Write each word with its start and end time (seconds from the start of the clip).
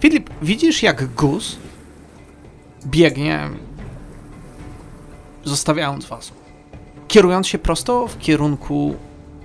Filip, 0.00 0.30
widzisz 0.42 0.82
jak 0.82 1.14
Gus 1.14 1.56
biegnie, 2.86 3.48
zostawiając 5.44 6.06
was, 6.06 6.32
kierując 7.08 7.46
się 7.48 7.58
prosto 7.58 8.06
w 8.06 8.18
kierunku 8.18 8.94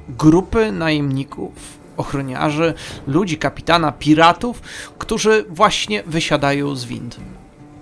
grupy 0.10 0.72
najemników, 0.72 1.52
ochroniarzy, 1.98 2.74
ludzi, 3.08 3.38
kapitana, 3.38 3.92
piratów, 3.92 4.62
którzy 4.98 5.46
właśnie 5.50 6.04
wysiadają 6.04 6.76
z 6.76 6.86
wind. 6.86 7.18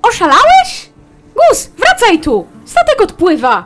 Oszalałeś? 0.01 0.89
Gus, 1.35 1.71
wracaj 1.77 2.19
tu! 2.21 2.47
Statek 2.65 3.01
odpływa! 3.01 3.63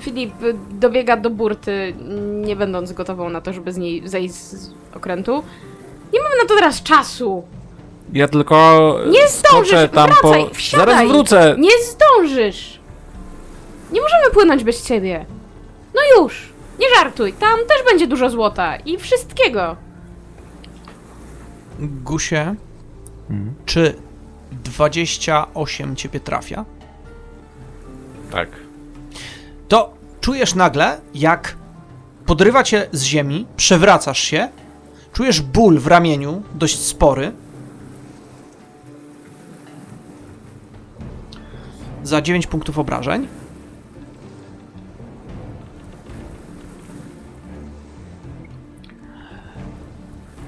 Filip 0.00 0.34
dobiega 0.70 1.16
do 1.16 1.30
burty, 1.30 1.94
nie 2.44 2.56
będąc 2.56 2.92
gotową 2.92 3.30
na 3.30 3.40
to, 3.40 3.52
żeby 3.52 3.72
z 3.72 3.76
niej 3.76 4.08
zejść 4.08 4.34
z 4.34 4.70
okrętu. 4.94 5.42
Nie 6.12 6.22
mamy 6.22 6.34
na 6.42 6.48
to 6.48 6.54
teraz 6.54 6.82
czasu! 6.82 7.42
Ja 8.12 8.28
tylko 8.28 8.96
Nie 9.10 9.28
zdążysz! 9.28 9.90
tam 9.94 10.10
Wracaj, 10.10 10.44
po... 10.48 10.54
wsiadaj! 10.54 10.86
Zaraz 10.86 11.08
wrócę! 11.08 11.56
Nie 11.58 11.70
zdążysz! 11.84 12.80
Nie 13.92 14.00
możemy 14.00 14.30
płynąć 14.32 14.64
bez 14.64 14.86
ciebie. 14.86 15.26
No 15.94 16.00
już! 16.22 16.48
Nie 16.78 16.86
żartuj, 16.96 17.32
tam 17.32 17.58
też 17.68 17.84
będzie 17.90 18.06
dużo 18.06 18.30
złota 18.30 18.76
i 18.76 18.98
wszystkiego. 18.98 19.76
Gusie, 21.78 22.54
czy 23.66 23.94
28 24.52 25.96
ciebie 25.96 26.20
trafia? 26.20 26.64
Tak. 28.32 28.48
to 29.68 29.92
czujesz 30.20 30.54
nagle, 30.54 31.00
jak 31.14 31.56
podrywa 32.26 32.64
cię 32.64 32.88
z 32.92 33.02
ziemi, 33.02 33.46
przewracasz 33.56 34.18
się, 34.18 34.48
czujesz 35.12 35.40
ból 35.40 35.78
w 35.78 35.86
ramieniu, 35.86 36.42
dość 36.54 36.78
spory. 36.78 37.32
Za 42.04 42.22
9 42.22 42.46
punktów 42.46 42.78
obrażeń. 42.78 43.28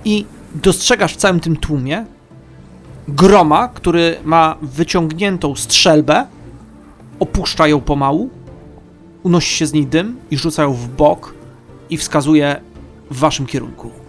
I 0.04 0.26
dostrzegasz 0.54 1.14
w 1.14 1.16
całym 1.16 1.40
tym 1.40 1.56
tłumie 1.56 2.04
groma, 3.08 3.68
który 3.68 4.16
ma 4.24 4.56
wyciągniętą 4.62 5.56
strzelbę, 5.56 6.26
opuszcza 7.20 7.68
ją 7.68 7.80
pomału, 7.80 8.30
unosi 9.22 9.56
się 9.56 9.66
z 9.66 9.72
niej 9.72 9.86
dym 9.86 10.16
i 10.30 10.36
rzuca 10.36 10.62
ją 10.62 10.72
w 10.72 10.88
bok 10.88 11.34
i 11.90 11.96
wskazuje 11.96 12.60
w 13.10 13.18
waszym 13.18 13.46
kierunku. 13.46 13.99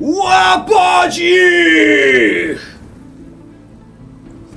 Łapać 0.00 1.18
ich! 1.18 2.78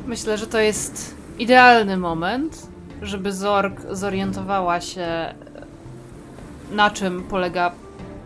Myślę, 0.08 0.38
że 0.38 0.48
to 0.48 0.60
jest 0.60 1.16
idealny 1.40 1.98
moment, 1.98 2.68
żeby 3.02 3.32
Zorg 3.34 3.82
zorientowała 3.92 4.82
się, 4.82 5.36
na 6.72 6.90
czym 6.90 7.24
polega 7.24 7.72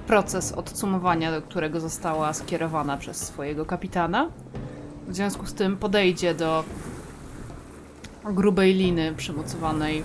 proces 0.07 0.51
odcumowania, 0.51 1.31
do 1.31 1.41
którego 1.41 1.79
została 1.79 2.33
skierowana 2.33 2.97
przez 2.97 3.17
swojego 3.17 3.65
kapitana. 3.65 4.29
W 5.07 5.15
związku 5.15 5.45
z 5.45 5.53
tym 5.53 5.77
podejdzie 5.77 6.33
do 6.33 6.63
grubej 8.25 8.73
liny 8.73 9.13
przymocowanej 9.17 10.03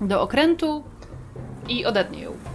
do 0.00 0.22
okrętu 0.22 0.84
i 1.68 1.86
odetnie 1.86 2.22
ją. 2.22 2.49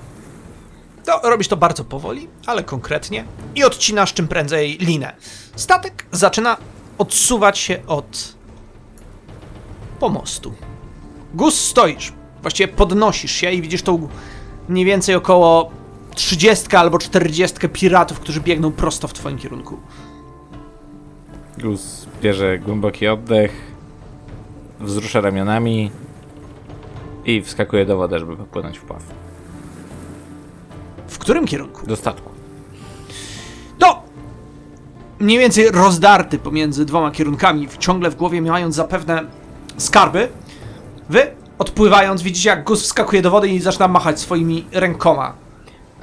To 1.05 1.29
robisz 1.29 1.47
to 1.47 1.57
bardzo 1.57 1.83
powoli, 1.83 2.27
ale 2.45 2.63
konkretnie 2.63 3.25
i 3.55 3.63
odcinasz 3.63 4.13
czym 4.13 4.27
prędzej 4.27 4.77
linę. 4.77 5.15
Statek 5.55 6.05
zaczyna 6.11 6.57
odsuwać 6.97 7.57
się 7.57 7.87
od 7.87 8.35
pomostu. 9.99 10.53
Gus 11.33 11.61
stoisz, 11.61 12.13
właściwie 12.41 12.67
podnosisz 12.67 13.31
się 13.31 13.51
i 13.51 13.61
widzisz 13.61 13.81
tą 13.81 14.09
mniej 14.69 14.85
więcej 14.85 15.15
około 15.15 15.71
30 16.15 16.75
albo 16.75 16.97
40 16.97 17.69
piratów, 17.69 18.19
którzy 18.19 18.41
biegną 18.41 18.71
prosto 18.71 19.07
w 19.07 19.13
twoim 19.13 19.37
kierunku. 19.37 19.79
Gus 21.57 22.05
bierze 22.21 22.59
głęboki 22.59 23.07
oddech, 23.07 23.51
wzrusza 24.79 25.21
ramionami 25.21 25.91
i 27.25 27.41
wskakuje 27.41 27.85
do 27.85 27.97
wody, 27.97 28.19
żeby 28.19 28.37
popłynąć 28.37 28.79
w 28.79 28.81
pław. 28.81 29.24
W 31.25 31.27
którym 31.27 31.45
kierunku? 31.45 31.87
Do 31.87 31.95
statku. 31.95 32.29
To 33.79 34.03
mniej 35.19 35.39
więcej 35.39 35.71
rozdarty 35.71 36.39
pomiędzy 36.39 36.85
dwoma 36.85 37.11
kierunkami, 37.11 37.67
ciągle 37.79 38.09
w 38.09 38.15
głowie 38.15 38.41
mając 38.41 38.75
zapewne 38.75 39.23
skarby. 39.77 40.27
Wy, 41.09 41.27
odpływając, 41.59 42.21
widzicie 42.21 42.49
jak 42.49 42.63
Gus 42.63 42.83
wskakuje 42.83 43.21
do 43.21 43.31
wody 43.31 43.47
i 43.47 43.59
zaczyna 43.59 43.87
machać 43.87 44.19
swoimi 44.19 44.65
rękoma. 44.71 45.33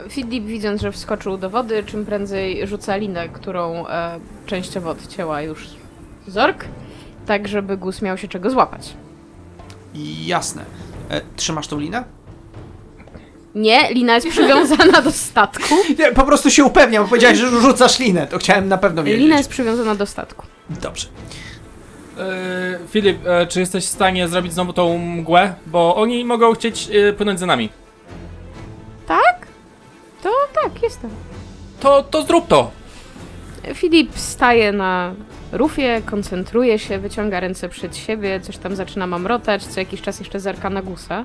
Filip, 0.08 0.44
widząc, 0.44 0.80
że 0.80 0.92
wskoczył 0.92 1.38
do 1.38 1.50
wody, 1.50 1.84
czym 1.84 2.06
prędzej 2.06 2.66
rzuca 2.66 2.96
linę, 2.96 3.28
którą 3.28 3.86
e, 3.86 4.20
częściowo 4.46 4.90
odcięła 4.90 5.42
już 5.42 5.68
Zork, 6.26 6.64
tak 7.26 7.48
żeby 7.48 7.76
Gus 7.76 8.02
miał 8.02 8.18
się 8.18 8.28
czego 8.28 8.50
złapać. 8.50 8.94
Jasne. 10.24 10.64
E, 11.10 11.20
trzymasz 11.36 11.68
tą 11.68 11.78
linę? 11.78 12.04
Nie, 13.54 13.94
lina 13.94 14.14
jest 14.14 14.28
przywiązana 14.28 15.02
do 15.02 15.12
statku. 15.12 15.74
Nie, 15.98 16.12
po 16.12 16.24
prostu 16.24 16.50
się 16.50 16.64
upewniam, 16.64 17.02
bo 17.04 17.08
powiedziałeś, 17.08 17.38
że 17.38 17.48
rzucasz 17.60 17.98
linę, 17.98 18.26
to 18.26 18.38
chciałem 18.38 18.68
na 18.68 18.78
pewno 18.78 19.04
wiedzieć. 19.04 19.20
Lina 19.22 19.36
jest 19.36 19.50
przywiązana 19.50 19.94
do 19.94 20.06
statku. 20.06 20.46
Dobrze. 20.70 21.06
E, 22.18 22.78
Filip, 22.88 23.26
e, 23.26 23.46
czy 23.46 23.60
jesteś 23.60 23.84
w 23.84 23.88
stanie 23.88 24.28
zrobić 24.28 24.52
znowu 24.52 24.72
tą 24.72 24.98
mgłę? 24.98 25.54
Bo 25.66 25.96
oni 25.96 26.24
mogą 26.24 26.54
chcieć 26.54 26.90
e, 26.90 27.12
płynąć 27.12 27.40
za 27.40 27.46
nami. 27.46 27.68
Tak? 29.06 29.46
To 30.22 30.30
tak, 30.62 30.82
jestem. 30.82 31.10
To, 31.80 32.02
to 32.02 32.22
zrób 32.22 32.48
to! 32.48 32.70
Filip 33.74 34.18
staje 34.18 34.72
na 34.72 35.14
rufie, 35.52 36.02
koncentruje 36.06 36.78
się, 36.78 36.98
wyciąga 36.98 37.40
ręce 37.40 37.68
przed 37.68 37.96
siebie, 37.96 38.40
coś 38.40 38.58
tam 38.58 38.76
zaczyna 38.76 39.06
mamrotać, 39.06 39.66
co 39.66 39.80
jakiś 39.80 40.02
czas 40.02 40.18
jeszcze 40.18 40.40
zerka 40.40 40.70
na 40.70 40.82
gusa. 40.82 41.24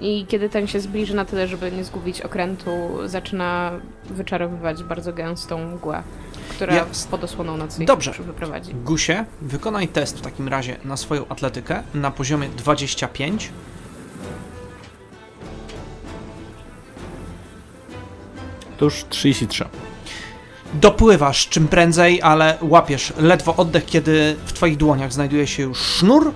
I 0.00 0.26
kiedy 0.28 0.48
ten 0.48 0.66
się 0.66 0.80
zbliży 0.80 1.14
na 1.14 1.24
tyle, 1.24 1.48
żeby 1.48 1.72
nie 1.72 1.84
zgubić 1.84 2.20
okrętu, 2.20 2.70
zaczyna 3.06 3.72
wyczarowywać 4.10 4.84
bardzo 4.84 5.12
gęstą 5.12 5.64
mgłę, 5.64 6.02
która 6.50 6.74
Jasne. 6.74 7.10
pod 7.10 7.24
osłoną 7.24 7.56
nocy 7.56 7.84
Dobrze. 7.84 8.12
wyprowadzi. 8.12 8.74
Gusie, 8.74 9.24
wykonaj 9.42 9.88
test 9.88 10.18
w 10.18 10.20
takim 10.20 10.48
razie 10.48 10.76
na 10.84 10.96
swoją 10.96 11.28
atletykę 11.28 11.82
na 11.94 12.10
poziomie 12.10 12.48
25. 12.48 13.50
To 18.78 18.84
już 18.84 19.04
33. 19.08 19.64
Dopływasz 20.74 21.48
czym 21.48 21.68
prędzej, 21.68 22.22
ale 22.22 22.58
łapiesz 22.60 23.12
ledwo 23.18 23.56
oddech, 23.56 23.86
kiedy 23.86 24.36
w 24.46 24.52
twoich 24.52 24.76
dłoniach 24.76 25.12
znajduje 25.12 25.46
się 25.46 25.62
już 25.62 25.78
sznur 25.78 26.32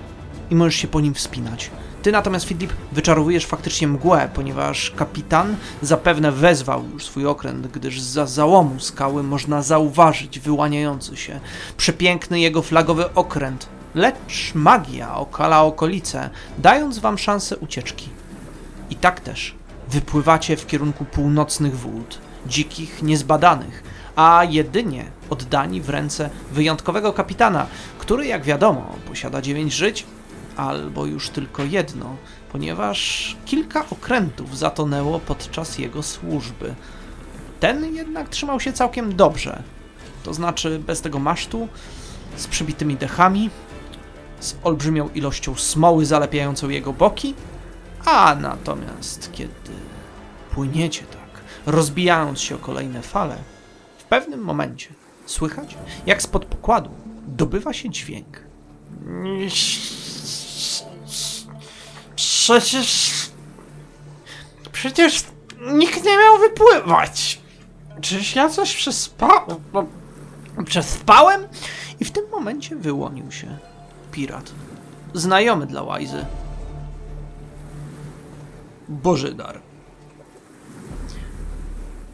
i 0.51 0.55
możesz 0.55 0.75
się 0.75 0.87
po 0.87 1.01
nim 1.01 1.13
wspinać. 1.13 1.71
Ty 2.03 2.11
natomiast, 2.11 2.45
Filip, 2.45 2.73
wyczarowujesz 2.91 3.45
faktycznie 3.45 3.87
mgłę, 3.87 4.29
ponieważ 4.33 4.91
kapitan 4.91 5.55
zapewne 5.81 6.31
wezwał 6.31 6.83
już 6.93 7.05
swój 7.05 7.25
okręt, 7.25 7.67
gdyż 7.67 8.01
za 8.01 8.25
załomu 8.25 8.79
skały 8.79 9.23
można 9.23 9.61
zauważyć 9.61 10.39
wyłaniający 10.39 11.17
się 11.17 11.39
przepiękny 11.77 12.39
jego 12.39 12.61
flagowy 12.61 13.13
okręt. 13.13 13.69
Lecz 13.95 14.51
magia 14.55 15.15
okala 15.15 15.63
okolice, 15.63 16.29
dając 16.57 16.99
wam 16.99 17.17
szansę 17.17 17.57
ucieczki. 17.57 18.09
I 18.89 18.95
tak 18.95 19.19
też 19.19 19.55
wypływacie 19.89 20.57
w 20.57 20.67
kierunku 20.67 21.05
północnych 21.05 21.77
wód, 21.77 22.19
dzikich, 22.47 23.03
niezbadanych, 23.03 23.83
a 24.15 24.43
jedynie 24.49 25.05
oddani 25.29 25.81
w 25.81 25.89
ręce 25.89 26.29
wyjątkowego 26.51 27.13
kapitana, 27.13 27.67
który, 27.99 28.25
jak 28.25 28.43
wiadomo, 28.43 28.95
posiada 29.07 29.41
dziewięć 29.41 29.73
żyć, 29.73 30.05
albo 30.57 31.05
już 31.05 31.29
tylko 31.29 31.63
jedno, 31.63 32.15
ponieważ 32.51 33.35
kilka 33.45 33.85
okrętów 33.89 34.57
zatonęło 34.57 35.19
podczas 35.19 35.77
jego 35.77 36.03
służby. 36.03 36.75
Ten 37.59 37.95
jednak 37.95 38.29
trzymał 38.29 38.59
się 38.59 38.73
całkiem 38.73 39.15
dobrze, 39.15 39.63
to 40.23 40.33
znaczy 40.33 40.79
bez 40.79 41.01
tego 41.01 41.19
masztu, 41.19 41.67
z 42.35 42.47
przybitymi 42.47 42.95
dechami, 42.95 43.49
z 44.39 44.55
olbrzymią 44.63 45.09
ilością 45.09 45.55
smoły 45.55 46.05
zalepiającą 46.05 46.69
jego 46.69 46.93
boki, 46.93 47.33
a 48.05 48.35
natomiast 48.35 49.29
kiedy 49.31 49.53
płyniecie 50.51 51.03
tak, 51.03 51.41
rozbijając 51.65 52.41
się 52.41 52.55
o 52.55 52.57
kolejne 52.57 53.01
fale, 53.01 53.37
w 53.97 54.03
pewnym 54.03 54.39
momencie 54.41 54.89
słychać, 55.25 55.77
jak 56.05 56.21
spod 56.21 56.45
pokładu 56.45 56.89
dobywa 57.27 57.73
się 57.73 57.89
dźwięk. 57.89 58.41
Przecież. 62.43 63.11
Przecież 64.71 65.23
nikt 65.73 66.05
nie 66.05 66.17
miał 66.17 66.37
wypływać. 66.39 67.41
Czyż 68.01 68.35
ja 68.35 68.49
coś 68.49 68.75
przespałem? 68.75 69.57
Przespałem? 70.65 71.47
I 71.99 72.05
w 72.05 72.11
tym 72.11 72.23
momencie 72.31 72.75
wyłonił 72.75 73.31
się 73.31 73.57
pirat. 74.11 74.51
Znajomy 75.13 75.65
dla 75.65 75.83
Łajzy. 75.83 76.25
Bożydar. 78.89 79.59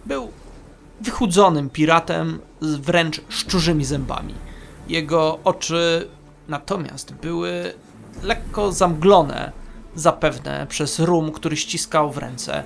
Był 0.05 0.31
wychudzonym 1.01 1.69
piratem 1.69 2.39
z 2.61 2.75
wręcz 2.75 3.21
szczurzymi 3.29 3.85
zębami. 3.85 4.35
Jego 4.87 5.39
oczy 5.43 6.07
natomiast 6.47 7.13
były 7.13 7.73
lekko 8.23 8.71
zamglone, 8.71 9.51
zapewne 9.95 10.67
przez 10.69 10.99
rum, 10.99 11.31
który 11.31 11.57
ściskał 11.57 12.11
w 12.11 12.17
ręce. 12.17 12.63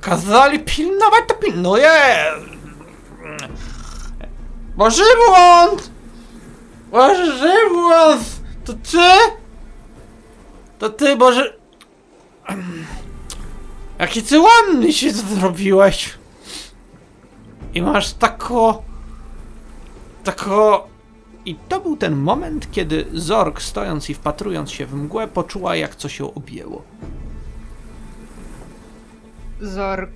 Kazali 0.00 0.58
pilnować, 0.58 1.20
to 1.28 1.34
pilnuje! 1.34 1.90
Boży 4.76 5.02
błąd! 5.26 5.90
Boży 6.90 7.52
błąd! 7.72 8.22
To 8.64 8.72
ty? 8.72 9.12
To 10.78 10.90
ty, 10.90 11.16
Boże... 11.16 11.56
Jaki 13.98 14.22
ty 14.22 14.40
ładny 14.40 14.92
się 14.92 15.10
zrobiłeś! 15.10 16.18
I 17.74 17.82
masz 17.82 18.12
tako... 18.12 18.82
Tako... 20.24 20.89
I 21.44 21.54
to 21.54 21.80
był 21.80 21.96
ten 21.96 22.16
moment, 22.16 22.70
kiedy 22.70 23.06
Zork, 23.12 23.62
stojąc 23.62 24.10
i 24.10 24.14
wpatrując 24.14 24.70
się 24.70 24.86
w 24.86 24.94
mgłę, 24.94 25.28
poczuła, 25.28 25.76
jak 25.76 25.96
coś 25.96 26.18
ją 26.18 26.34
objęło. 26.34 26.82
Zork 29.60 30.10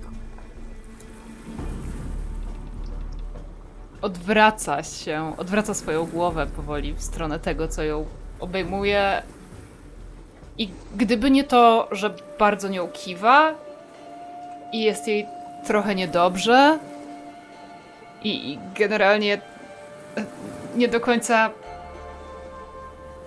odwraca 4.05 4.83
się, 4.83 5.33
odwraca 5.37 5.73
swoją 5.73 6.05
głowę 6.05 6.47
powoli 6.55 6.93
w 6.93 7.01
stronę 7.01 7.39
tego, 7.39 7.67
co 7.67 7.83
ją 7.83 8.05
obejmuje. 8.39 9.21
I 10.57 10.69
gdyby 10.95 11.31
nie 11.31 11.43
to, 11.43 11.87
że 11.91 12.15
bardzo 12.39 12.67
nią 12.67 12.87
kiwa 12.87 13.53
i 14.71 14.81
jest 14.83 15.07
jej 15.07 15.25
trochę 15.67 15.95
niedobrze 15.95 16.79
i, 18.23 18.59
generalnie 18.75 19.41
nie 20.75 20.87
do 20.87 20.99
końca 20.99 21.51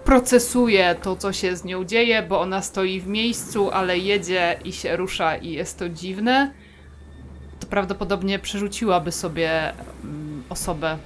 procesuje 0.04 0.94
to, 0.94 1.16
co 1.16 1.32
się 1.32 1.56
z 1.56 1.64
nią 1.64 1.84
dzieje, 1.84 2.22
bo 2.22 2.40
ona 2.40 2.62
stoi 2.62 3.00
w 3.00 3.06
miejscu, 3.06 3.70
ale 3.70 3.98
jedzie 3.98 4.58
i 4.64 4.72
się 4.72 4.96
rusza 4.96 5.36
i 5.36 5.50
jest 5.52 5.78
to 5.78 5.88
dziwne, 5.88 6.52
to 7.60 7.66
prawdopodobnie 7.66 8.38
przerzuciłaby 8.38 9.12
sobie 9.12 9.72
mm, 10.04 10.42
osobę, 10.48 10.98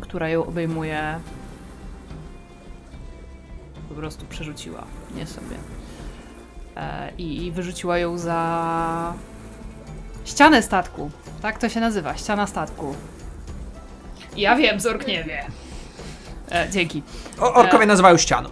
która 0.00 0.28
ją 0.28 0.46
obejmuje. 0.46 1.20
Po 3.88 3.94
prostu 3.94 4.26
przerzuciła, 4.26 4.84
nie 5.16 5.26
sobie. 5.26 5.56
E, 6.76 7.12
i, 7.18 7.46
I 7.46 7.52
wyrzuciła 7.52 7.98
ją 7.98 8.18
za 8.18 9.14
ścianę 10.24 10.62
statku. 10.62 11.10
Tak 11.42 11.58
to 11.58 11.68
się 11.68 11.80
nazywa, 11.80 12.16
ściana 12.16 12.46
statku. 12.46 12.94
Ja 14.38 14.56
wiem, 14.56 14.80
Zork 14.80 15.06
nie 15.06 15.24
wie. 15.24 15.46
E, 16.50 16.68
dzięki. 16.70 17.02
O, 17.40 17.54
orkowie 17.54 17.86
nazywają 17.86 18.16
ścianą. 18.16 18.48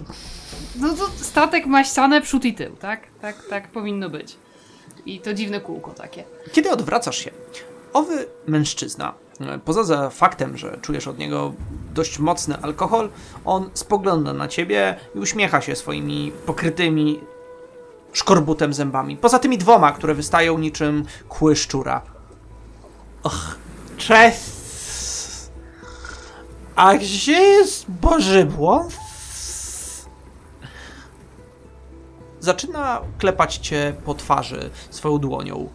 No 0.81 0.95
to 0.95 1.09
statek 1.17 1.67
ma 1.67 1.85
ścianę 1.85 2.23
przód 2.23 2.45
i 2.45 2.55
tył, 2.55 2.77
tak? 2.77 3.01
Tak, 3.21 3.37
tak 3.51 3.69
powinno 3.69 4.11
być. 4.11 4.37
I 5.07 5.21
to 5.21 5.35
dziwne 5.35 5.61
kółko 5.61 5.91
takie. 5.91 6.25
Kiedy 6.53 6.71
odwracasz 6.71 7.19
się, 7.19 7.31
owy 7.93 8.27
mężczyzna, 8.47 9.15
e, 9.41 9.59
poza 9.59 9.85
za 9.85 10.11
faktem, 10.11 10.57
że 10.57 10.79
czujesz 10.83 11.09
od 11.09 11.19
niego 11.19 11.55
dość 11.95 12.19
mocny 12.19 12.57
alkohol, 12.63 13.09
on 13.45 13.71
spogląda 13.75 14.33
na 14.33 14.49
ciebie 14.49 14.97
i 15.15 15.19
uśmiecha 15.19 15.61
się 15.61 15.77
swoimi 15.77 16.33
pokrytymi 16.47 17.21
szkorbutem 18.13 18.75
zębami. 18.75 19.17
Poza 19.17 19.39
tymi 19.39 19.59
dwoma, 19.59 19.93
które 19.93 20.15
wystają 20.15 20.59
niczym 20.59 21.05
kły 21.29 21.57
szczura. 21.57 22.03
Och, 23.23 23.59
cześć! 23.97 24.56
A 26.77 26.95
gdzie 26.95 27.33
jest 27.33 27.91
Boży 27.91 28.45
błąd? 28.45 28.97
Zaczyna 32.41 33.01
klepać 33.19 33.57
cię 33.57 33.95
po 34.05 34.15
twarzy 34.15 34.71
swoją 34.91 35.19
dłonią. 35.19 35.69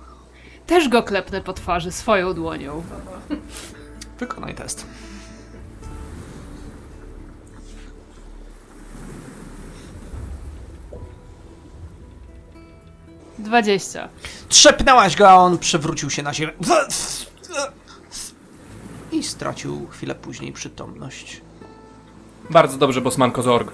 Też 0.67 0.89
go 0.89 1.03
klepnę 1.03 1.41
po 1.41 1.53
twarzy 1.53 1.91
swoją 1.91 2.33
dłonią. 2.33 2.83
Wykonaj 4.19 4.55
test. 4.55 4.85
Dwadzieścia. 13.39 14.09
Trzepnęłaś 14.49 15.15
go, 15.15 15.29
a 15.29 15.35
on 15.35 15.57
przewrócił 15.57 16.09
się 16.09 16.23
na 16.23 16.33
siebie. 16.33 16.53
I 19.11 19.23
stracił 19.23 19.87
chwilę 19.87 20.15
później 20.15 20.51
przytomność. 20.51 21.41
Bardzo 22.49 22.77
dobrze, 22.77 23.01
Bosmanko 23.01 23.41
Zorg. 23.41 23.71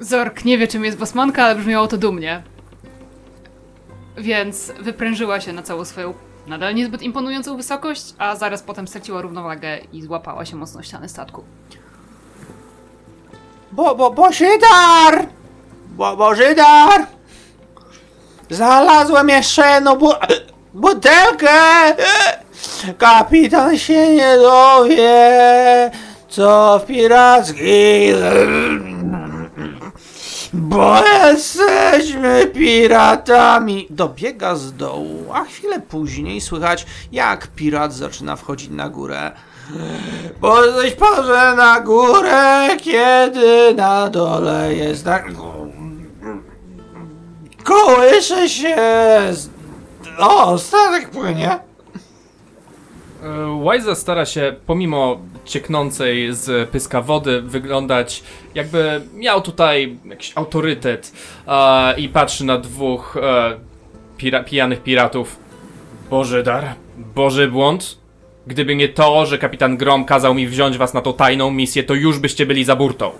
Zork 0.00 0.44
nie 0.44 0.58
wie, 0.58 0.68
czym 0.68 0.84
jest 0.84 0.98
bosmanka, 0.98 1.44
ale 1.44 1.54
brzmiało 1.54 1.86
to 1.86 1.98
dumnie. 1.98 2.42
Więc 4.16 4.72
wyprężyła 4.80 5.40
się 5.40 5.52
na 5.52 5.62
całą 5.62 5.84
swoją 5.84 6.14
nadal 6.46 6.74
niezbyt 6.74 7.02
imponującą 7.02 7.56
wysokość, 7.56 8.14
a 8.18 8.36
zaraz 8.36 8.62
potem 8.62 8.88
straciła 8.88 9.22
równowagę 9.22 9.78
i 9.92 10.02
złapała 10.02 10.44
się 10.44 10.56
mocno 10.56 10.82
ściany 10.82 11.08
statku. 11.08 11.44
Bo, 13.72 13.94
bo, 13.94 14.10
Bożydar! 14.10 15.26
Bo, 15.88 16.16
Bożydar! 16.16 17.06
Znalazłem 18.50 19.28
jeszcze 19.28 19.70
jedną 19.70 19.96
bu 19.96 20.12
butelkę! 20.74 21.48
Kapitan 22.98 23.78
się 23.78 24.14
nie 24.14 24.36
dowie, 24.36 25.90
co 26.28 26.80
w 26.82 26.86
pirackiej... 26.86 28.14
Bo 30.54 30.94
jesteśmy 31.04 32.46
piratami! 32.46 33.86
Dobiega 33.90 34.56
z 34.56 34.72
dołu, 34.72 35.24
a 35.32 35.44
chwilę 35.44 35.80
później 35.80 36.40
słychać, 36.40 36.86
jak 37.12 37.46
pirat 37.46 37.94
zaczyna 37.94 38.36
wchodzić 38.36 38.70
na 38.70 38.88
górę. 38.88 39.32
Bo 40.40 40.62
coś 40.62 40.92
parzę 40.94 41.54
na 41.56 41.80
górę, 41.80 42.68
kiedy 42.80 43.74
na 43.74 44.10
dole 44.10 44.74
jest 44.74 45.04
tak... 45.04 45.26
Kołysze 47.64 48.48
się... 48.48 48.76
O, 50.18 50.58
statek 50.58 51.10
płynie. 51.10 51.58
E, 53.22 53.62
Wajza 53.64 53.94
stara 53.94 54.26
się, 54.26 54.54
pomimo 54.66 55.20
cieknącej 55.44 56.34
z 56.34 56.70
pyska 56.70 57.02
wody, 57.02 57.42
wyglądać 57.42 58.22
jakby 58.54 59.00
miał 59.14 59.40
tutaj 59.40 59.98
jakiś 60.04 60.32
autorytet 60.34 61.12
e, 61.46 62.00
i 62.00 62.08
patrzy 62.08 62.44
na 62.44 62.58
dwóch 62.58 63.16
e, 63.16 63.56
pira 64.16 64.44
pijanych 64.44 64.82
piratów. 64.82 65.36
Boży 66.10 66.42
dar, 66.42 66.74
Boży 66.96 67.48
błąd. 67.48 67.98
Gdyby 68.46 68.76
nie 68.76 68.88
to, 68.88 69.26
że 69.26 69.38
kapitan 69.38 69.76
Grom 69.76 70.04
kazał 70.04 70.34
mi 70.34 70.46
wziąć 70.46 70.78
was 70.78 70.94
na 70.94 71.00
tą 71.00 71.12
tajną 71.12 71.50
misję, 71.50 71.82
to 71.82 71.94
już 71.94 72.18
byście 72.18 72.46
byli 72.46 72.64
za 72.64 72.76
burtą. 72.76 73.10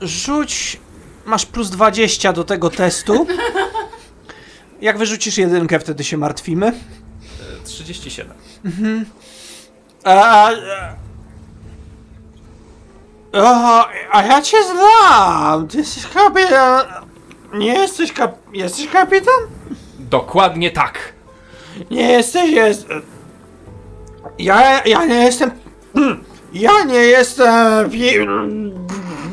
Rzuć... 0.00 0.80
Masz 1.26 1.46
plus 1.46 1.70
20 1.70 2.32
do 2.32 2.44
tego 2.44 2.70
testu. 2.70 3.26
Jak 4.84 4.98
wyrzucisz 4.98 5.38
jedynkę, 5.38 5.80
wtedy 5.80 6.04
się 6.04 6.16
martwimy. 6.16 6.66
E, 6.66 7.64
37. 7.64 8.32
A, 10.04 10.10
a, 10.12 10.50
o, 13.32 13.88
a 14.12 14.22
ja 14.22 14.42
cię 14.42 14.56
znam! 14.62 15.68
Ty 15.68 15.78
jesteś 15.78 16.06
kapitan... 16.06 16.80
Nie 17.54 17.74
jesteś 17.74 18.12
kap... 18.12 18.36
Jesteś 18.52 18.88
kapitan? 18.88 19.34
Dokładnie 19.98 20.70
tak. 20.70 21.12
Nie 21.90 22.12
jesteś, 22.12 22.50
jest... 22.50 22.86
Ja, 24.38 24.82
ja 24.84 25.04
nie 25.04 25.24
jestem... 25.24 25.50
Ja 26.52 26.84
nie 26.84 26.98
jestem... 26.98 27.90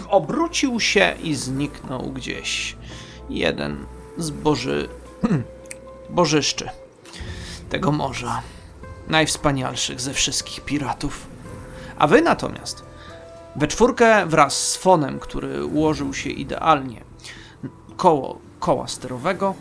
Obrócił 0.10 0.80
się 0.80 1.14
i 1.24 1.36
zniknął 1.36 2.02
gdzieś. 2.02 2.78
Jeden 3.30 3.86
z 4.18 4.30
boży... 4.30 4.90
bożyszczy 6.10 6.70
tego 7.70 7.92
morza. 7.92 8.42
Najwspanialszych 9.08 10.02
ze 10.02 10.14
wszystkich 10.14 10.62
piratów. 10.62 11.28
A 11.98 12.08
wy 12.08 12.22
natomiast, 12.22 12.84
we 13.56 13.68
czwórkę 13.68 14.26
wraz 14.26 14.68
z 14.68 14.78
Fonem, 14.78 15.20
który 15.20 15.66
ułożył 15.66 16.14
się 16.14 16.30
idealnie 16.30 17.04
koło 17.98 18.40
koła 18.60 18.88
sterowego, 18.88 19.56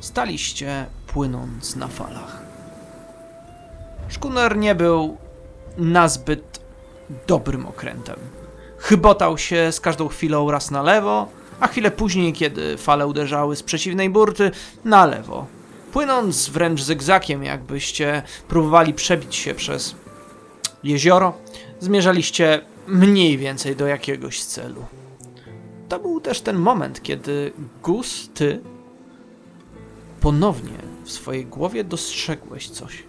Staliście 0.00 0.86
płynąc 1.06 1.76
na 1.76 1.88
falach. 1.88 2.42
Szkuner 4.08 4.56
nie 4.56 4.74
był 4.74 5.16
nazbyt 5.78 6.60
dobrym 7.26 7.66
okrętem. 7.66 8.16
Chybotał 8.78 9.38
się 9.38 9.72
z 9.72 9.80
każdą 9.80 10.08
chwilą 10.08 10.50
raz 10.50 10.70
na 10.70 10.82
lewo, 10.82 11.28
a 11.60 11.68
chwilę 11.68 11.90
później, 11.90 12.32
kiedy 12.32 12.76
fale 12.76 13.06
uderzały 13.06 13.56
z 13.56 13.62
przeciwnej 13.62 14.10
burty, 14.10 14.50
na 14.84 15.06
lewo. 15.06 15.46
Płynąc 15.92 16.48
wręcz 16.48 16.82
zygzakiem, 16.82 17.44
jakbyście 17.44 18.22
próbowali 18.48 18.94
przebić 18.94 19.36
się 19.36 19.54
przez 19.54 19.94
jezioro, 20.82 21.34
zmierzaliście 21.80 22.60
mniej 22.86 23.38
więcej 23.38 23.76
do 23.76 23.86
jakiegoś 23.86 24.42
celu. 24.42 24.84
To 25.88 25.98
był 25.98 26.20
też 26.20 26.40
ten 26.40 26.56
moment, 26.56 27.02
kiedy 27.02 27.52
Gus, 27.82 28.30
ty 28.34 28.60
ponownie 30.20 30.78
w 31.04 31.10
swojej 31.10 31.46
głowie 31.46 31.84
dostrzegłeś 31.84 32.68
coś. 32.68 33.02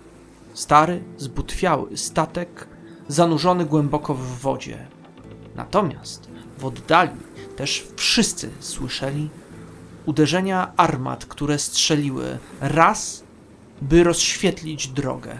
Stary, 0.54 1.04
zbutwiały 1.18 1.98
statek 1.98 2.68
zanurzony 3.08 3.66
głęboko 3.66 4.14
w 4.14 4.40
wodzie. 4.40 4.88
Natomiast 5.56 6.30
w 6.58 6.66
oddali 6.66 7.12
też 7.52 7.88
wszyscy 7.96 8.50
słyszeli 8.60 9.30
uderzenia 10.06 10.72
armat, 10.78 11.26
które 11.26 11.60
strzeliły 11.60 12.38
raz, 12.62 13.24
by 13.82 14.04
rozświetlić 14.04 14.88
drogę. 14.88 15.40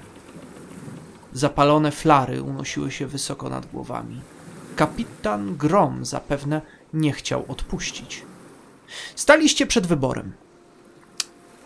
Zapalone 1.34 1.92
flary 1.92 2.44
unosiły 2.44 2.92
się 2.92 3.08
wysoko 3.08 3.50
nad 3.50 3.66
głowami. 3.66 4.22
Kapitan 4.76 5.58
Grom 5.58 6.06
zapewne 6.06 6.62
nie 6.94 7.14
chciał 7.14 7.46
odpuścić. 7.48 8.24
Staliście 9.16 9.68
przed 9.68 9.88
wyborem. 9.88 10.34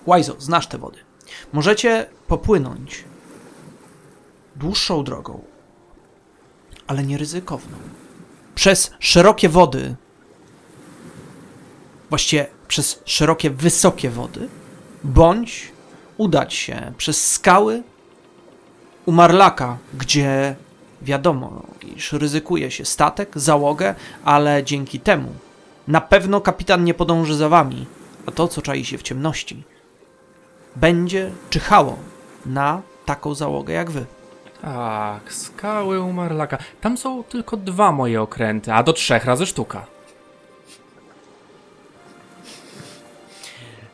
Łajzo, 0.06 0.36
znasz 0.40 0.68
te 0.68 0.78
wody. 0.78 1.00
Możecie 1.54 2.10
popłynąć 2.28 3.04
dłuższą 4.56 5.04
drogą, 5.04 5.44
ale 6.88 7.04
nie 7.04 7.18
ryzykowną. 7.18 7.78
Przez 8.56 8.92
szerokie 9.00 9.50
wody, 9.50 9.96
właściwie 12.10 12.48
przez 12.68 13.02
szerokie, 13.06 13.50
wysokie 13.50 14.10
wody, 14.10 14.48
bądź 15.04 15.72
udać 16.18 16.54
się 16.54 16.94
przez 16.98 17.32
skały 17.32 17.84
u 19.06 19.12
Marlaka, 19.12 19.78
gdzie 19.94 20.56
wiadomo, 21.02 21.64
iż 21.96 22.14
ryzykuje 22.14 22.72
się 22.72 22.86
statek, 22.86 23.32
załogę, 23.36 23.96
ale 24.26 24.64
dzięki 24.64 25.00
temu 25.00 25.32
na 25.88 26.02
pewno 26.02 26.42
kapitan 26.42 26.84
nie 26.84 26.94
podąży 26.94 27.36
za 27.36 27.50
wami, 27.50 27.86
a 28.26 28.32
to, 28.32 28.48
co 28.48 28.62
czai 28.62 28.86
się 28.86 28.98
w 28.98 29.04
ciemności, 29.04 29.64
będzie 30.76 31.32
czyhało 31.50 31.98
na 32.46 32.82
taką 33.06 33.36
załogę 33.36 33.74
jak 33.74 33.92
wy. 33.92 34.06
Tak, 34.62 35.34
skały 35.34 36.02
u 36.02 36.14
Marlaka. 36.14 36.58
Tam 36.82 36.98
są 36.98 37.24
tylko 37.24 37.58
dwa 37.58 37.92
moje 37.92 38.22
okręty, 38.22 38.74
a 38.74 38.84
do 38.84 38.94
trzech 38.94 39.26
razy 39.26 39.46
sztuka. 39.46 39.95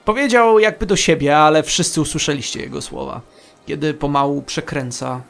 Powiedział 0.05 0.59
jakby 0.59 0.85
do 0.85 0.95
siebie, 0.95 1.37
ale 1.37 1.63
wszyscy 1.63 2.01
usłyszeliście 2.01 2.61
jego 2.61 2.81
słowa, 2.81 3.21
kiedy 3.65 3.93
pomału 3.93 4.41
przekręca 4.41 5.21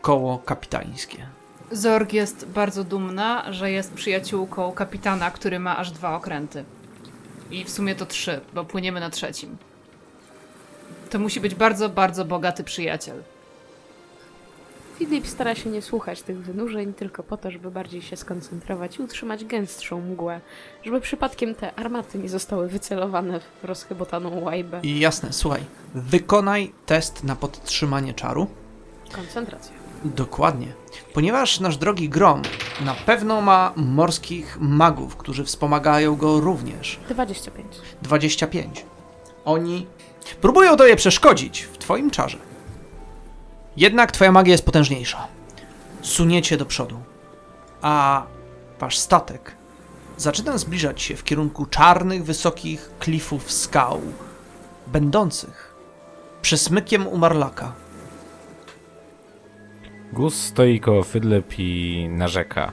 koło 0.00 0.38
kapitańskie. 0.38 1.26
Zorg 1.70 2.12
jest 2.12 2.46
bardzo 2.46 2.84
dumna, 2.84 3.52
że 3.52 3.70
jest 3.70 3.94
przyjaciółką 3.94 4.72
kapitana, 4.72 5.30
który 5.30 5.58
ma 5.58 5.76
aż 5.76 5.90
dwa 5.90 6.16
okręty. 6.16 6.64
I 7.50 7.64
w 7.64 7.70
sumie 7.70 7.94
to 7.94 8.06
trzy, 8.06 8.40
bo 8.54 8.64
płyniemy 8.64 9.00
na 9.00 9.10
trzecim. 9.10 9.56
To 11.10 11.18
musi 11.18 11.40
być 11.40 11.54
bardzo, 11.54 11.88
bardzo 11.88 12.24
bogaty 12.24 12.64
przyjaciel. 12.64 13.22
Filip 14.98 15.26
stara 15.26 15.54
się 15.54 15.70
nie 15.70 15.82
słuchać 15.82 16.22
tych 16.22 16.42
wynurzeń, 16.42 16.94
tylko 16.94 17.22
po 17.22 17.36
to, 17.36 17.50
żeby 17.50 17.70
bardziej 17.70 18.02
się 18.02 18.16
skoncentrować 18.16 18.98
i 18.98 19.02
utrzymać 19.02 19.44
gęstszą 19.44 20.00
mgłę, 20.00 20.40
żeby 20.84 21.00
przypadkiem 21.00 21.54
te 21.54 21.74
armaty 21.74 22.18
nie 22.18 22.28
zostały 22.28 22.68
wycelowane 22.68 23.40
w 23.40 23.64
rozchybotaną 23.64 24.40
łajbę. 24.40 24.80
I 24.82 25.00
jasne, 25.00 25.32
słuchaj, 25.32 25.60
wykonaj 25.94 26.72
test 26.86 27.24
na 27.24 27.36
podtrzymanie 27.36 28.14
czaru. 28.14 28.46
Koncentracja. 29.12 29.72
Dokładnie. 30.04 30.66
Ponieważ 31.14 31.60
nasz 31.60 31.76
drogi 31.76 32.08
Grom 32.08 32.42
na 32.84 32.94
pewno 32.94 33.40
ma 33.40 33.72
morskich 33.76 34.58
magów, 34.60 35.16
którzy 35.16 35.44
wspomagają 35.44 36.16
go 36.16 36.40
również. 36.40 37.00
25. 37.08 37.66
25. 38.02 38.84
Oni 39.44 39.86
próbują 40.40 40.76
tobie 40.76 40.96
przeszkodzić 40.96 41.62
w 41.62 41.78
twoim 41.78 42.10
czarze. 42.10 42.47
Jednak 43.78 44.12
twoja 44.12 44.32
magia 44.32 44.52
jest 44.52 44.64
potężniejsza. 44.64 45.26
Suniecie 46.02 46.56
do 46.56 46.66
przodu, 46.66 46.98
a 47.82 48.26
wasz 48.80 48.98
statek 48.98 49.56
zaczyna 50.16 50.58
zbliżać 50.58 51.02
się 51.02 51.16
w 51.16 51.24
kierunku 51.24 51.66
czarnych, 51.66 52.24
wysokich 52.24 52.90
klifów 52.98 53.52
skał, 53.52 54.00
będących 54.86 55.74
przesmykiem 56.42 57.06
umarlaka. 57.06 57.72
Gus 60.12 60.34
stoi 60.42 60.80
koło 60.80 61.02
Fydlep 61.02 61.58
i 61.58 62.08
narzeka. 62.10 62.72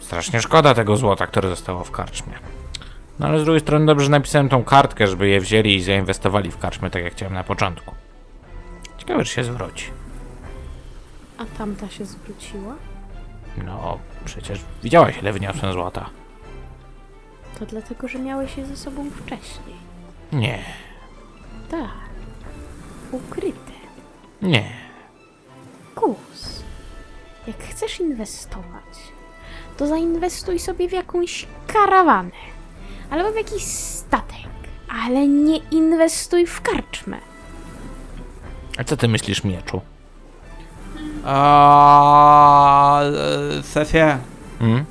Strasznie 0.00 0.40
szkoda 0.40 0.74
tego 0.74 0.96
złota, 0.96 1.26
które 1.26 1.48
zostało 1.48 1.84
w 1.84 1.90
karczmie. 1.90 2.34
No 3.18 3.26
ale 3.26 3.40
z 3.40 3.44
drugiej 3.44 3.60
strony 3.60 3.86
dobrze 3.86 4.10
napisałem 4.10 4.48
tą 4.48 4.64
kartkę, 4.64 5.06
żeby 5.06 5.28
je 5.28 5.40
wzięli 5.40 5.74
i 5.74 5.82
zainwestowali 5.82 6.50
w 6.50 6.58
karczmę, 6.58 6.90
tak 6.90 7.04
jak 7.04 7.12
chciałem 7.12 7.34
na 7.34 7.44
początku. 7.44 8.07
Czy 9.08 9.24
się 9.24 9.44
zwróci. 9.44 9.90
A 11.38 11.44
tamta 11.58 11.88
się 11.88 12.04
zwróciła? 12.04 12.74
No, 13.64 13.98
przecież 14.24 14.60
widziałaś, 14.82 15.18
ile 15.18 15.32
wyniosłem 15.32 15.72
złota. 15.72 16.10
To 17.58 17.66
dlatego, 17.66 18.08
że 18.08 18.18
miałeś 18.18 18.56
je 18.56 18.66
ze 18.66 18.76
sobą 18.76 19.10
wcześniej. 19.10 19.76
Nie, 20.32 20.58
Tak. 21.70 21.90
Ukryte. 23.12 23.72
nie. 24.42 24.64
Gus, 25.96 26.62
jak 27.46 27.56
chcesz 27.58 28.00
inwestować, 28.00 29.12
to 29.76 29.86
zainwestuj 29.86 30.58
sobie 30.58 30.88
w 30.88 30.92
jakąś 30.92 31.46
karawanę 31.66 32.30
albo 33.10 33.32
w 33.32 33.36
jakiś 33.36 33.64
statek, 33.64 34.48
ale 35.04 35.26
nie 35.28 35.56
inwestuj 35.56 36.46
w 36.46 36.60
karczmę. 36.60 37.18
A 38.78 38.84
co 38.84 38.96
ty 38.96 39.08
myślisz, 39.08 39.44
mieczu? 39.44 39.80
A, 41.24 43.00
e, 43.58 43.62
Sefie, 43.62 44.18
Hmm? 44.58 44.84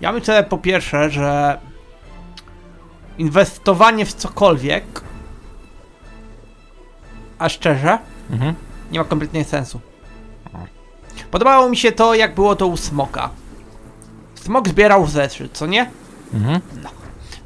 ja 0.00 0.12
myślę 0.12 0.44
po 0.44 0.58
pierwsze, 0.58 1.10
że 1.10 1.58
inwestowanie 3.18 4.06
w 4.06 4.12
cokolwiek, 4.14 4.84
a 7.38 7.48
szczerze, 7.48 7.98
Mhm. 8.30 8.54
nie 8.92 8.98
ma 8.98 9.04
kompletnie 9.04 9.44
sensu. 9.44 9.80
Podobało 11.30 11.68
mi 11.68 11.76
się 11.76 11.92
to, 11.92 12.14
jak 12.14 12.34
było 12.34 12.56
to 12.56 12.66
u 12.66 12.76
Smoka. 12.76 13.30
Smok 14.34 14.68
zbierał 14.68 15.06
rzeczy, 15.06 15.48
co 15.52 15.66
nie? 15.66 15.90
Mhm. 16.34 16.60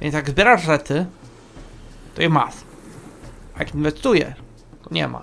Więc 0.00 0.14
jak 0.14 0.30
zbierasz 0.30 0.62
rzeczy, 0.62 1.06
to 2.14 2.22
je 2.22 2.28
masz. 2.28 2.54
A 3.56 3.58
jak 3.58 3.74
inwestujesz, 3.74 4.34
to 4.82 4.88
nie 4.94 5.08
ma. 5.08 5.22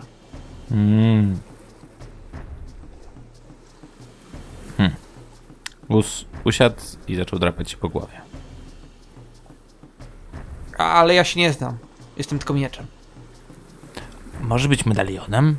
Mm. 0.71 1.39
Hmm. 4.77 4.95
Gus 5.89 6.25
usiadł 6.43 6.75
i 7.07 7.15
zaczął 7.15 7.39
drapać 7.39 7.71
się 7.71 7.77
po 7.77 7.89
głowie. 7.89 8.21
Ale 10.77 11.15
ja 11.15 11.23
się 11.23 11.39
nie 11.39 11.53
znam. 11.53 11.77
Jestem 12.17 12.39
tylko 12.39 12.53
mieczem. 12.53 12.85
Może 14.41 14.69
być 14.69 14.85
medalionem? 14.85 15.57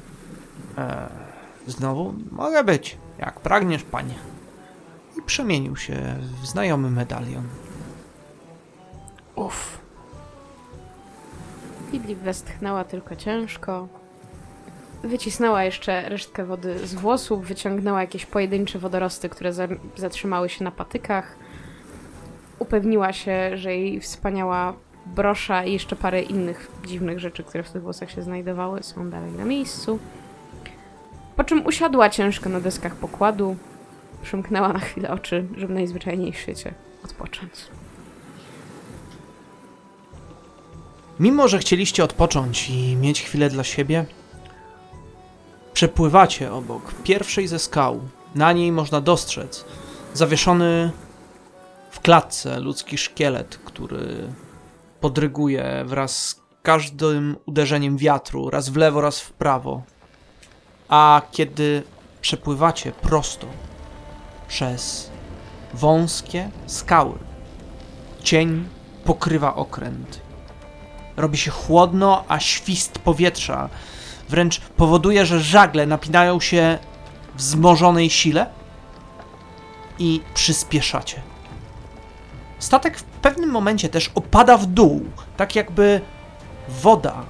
Znowu 1.66 2.14
mogę 2.30 2.64
być, 2.64 2.98
jak 3.18 3.40
pragniesz, 3.40 3.82
panie. 3.82 4.14
I 5.18 5.22
przemienił 5.22 5.76
się 5.76 6.16
w 6.42 6.46
znajomy 6.46 6.90
medalion. 6.90 7.48
Uff. 9.34 9.78
Filip 11.90 12.18
westchnęła 12.18 12.84
tylko 12.84 13.16
ciężko. 13.16 13.88
Wycisnęła 15.04 15.64
jeszcze 15.64 16.08
resztkę 16.08 16.44
wody 16.44 16.86
z 16.86 16.94
włosów, 16.94 17.46
wyciągnęła 17.46 18.00
jakieś 18.00 18.26
pojedyncze 18.26 18.78
wodorosty, 18.78 19.28
które 19.28 19.52
za 19.52 19.68
zatrzymały 19.96 20.48
się 20.48 20.64
na 20.64 20.70
patykach. 20.70 21.36
Upewniła 22.58 23.12
się, 23.12 23.56
że 23.56 23.76
jej 23.76 24.00
wspaniała 24.00 24.74
brosza 25.06 25.64
i 25.64 25.72
jeszcze 25.72 25.96
parę 25.96 26.22
innych 26.22 26.70
dziwnych 26.86 27.18
rzeczy, 27.18 27.44
które 27.44 27.64
w 27.64 27.70
tych 27.70 27.82
włosach 27.82 28.10
się 28.10 28.22
znajdowały, 28.22 28.82
są 28.82 29.10
dalej 29.10 29.32
na 29.32 29.44
miejscu. 29.44 29.98
Po 31.36 31.44
czym 31.44 31.66
usiadła 31.66 32.10
ciężko 32.10 32.48
na 32.48 32.60
deskach 32.60 32.96
pokładu, 32.96 33.56
przymknęła 34.22 34.72
na 34.72 34.78
chwilę 34.78 35.10
oczy, 35.10 35.44
żeby 35.56 35.74
najzwyczajniej 35.74 36.32
w 36.32 36.36
świecie 36.36 36.74
odpocząć. 37.04 37.52
Mimo, 41.20 41.48
że 41.48 41.58
chcieliście 41.58 42.04
odpocząć 42.04 42.70
i 42.70 42.96
mieć 42.96 43.22
chwilę 43.22 43.50
dla 43.50 43.64
siebie, 43.64 44.04
przepływacie 45.72 46.52
obok 46.52 46.94
pierwszej 47.04 47.48
ze 47.48 47.58
skał. 47.58 48.00
Na 48.34 48.52
niej 48.52 48.72
można 48.72 49.00
dostrzec 49.00 49.64
zawieszony 50.14 50.92
w 51.90 52.00
klatce 52.00 52.60
ludzki 52.60 52.98
szkielet, 52.98 53.58
który 53.64 54.32
podryguje 55.00 55.84
wraz 55.86 56.28
z 56.28 56.40
każdym 56.62 57.36
uderzeniem 57.46 57.96
wiatru, 57.96 58.50
raz 58.50 58.68
w 58.68 58.76
lewo, 58.76 59.00
raz 59.00 59.20
w 59.20 59.32
prawo. 59.32 59.82
A 60.88 61.22
kiedy 61.32 61.82
przepływacie 62.20 62.92
prosto 62.92 63.46
przez 64.48 65.10
wąskie 65.74 66.50
skały, 66.66 67.18
cień 68.22 68.68
pokrywa 69.04 69.54
okręt. 69.54 70.20
Robi 71.16 71.38
się 71.38 71.50
chłodno, 71.50 72.24
a 72.28 72.40
świst 72.40 72.98
powietrza 72.98 73.68
wręcz 74.30 74.60
powoduje, 74.60 75.26
że 75.26 75.40
żagle 75.40 75.86
napinają 75.86 76.40
się 76.40 76.78
w 77.34 77.38
wzmożonej 77.38 78.10
sile 78.10 78.46
i 79.98 80.20
przyspieszacie. 80.34 81.22
Statek 82.58 82.98
w 82.98 83.02
pewnym 83.02 83.50
momencie 83.50 83.88
też 83.88 84.10
opada 84.14 84.56
w 84.56 84.66
dół, 84.66 85.04
tak 85.36 85.56
jakby 85.56 86.00
woda 86.68 87.24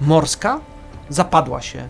morska 0.00 0.60
zapadła 1.08 1.62
się. 1.62 1.88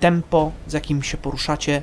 Tempo, 0.00 0.52
z 0.66 0.72
jakim 0.72 1.02
się 1.02 1.16
poruszacie, 1.16 1.82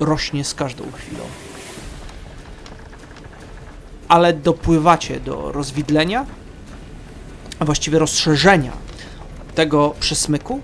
rośnie 0.00 0.44
z 0.44 0.54
każdą 0.54 0.84
chwilą. 0.92 1.24
Ale 4.08 4.32
dopływacie 4.32 5.20
do 5.20 5.52
rozwidlenia, 5.52 6.26
a 7.60 7.64
właściwie 7.64 7.98
rozszerzenia 7.98 8.72
tego 9.54 9.94
przesmyku 10.00 10.60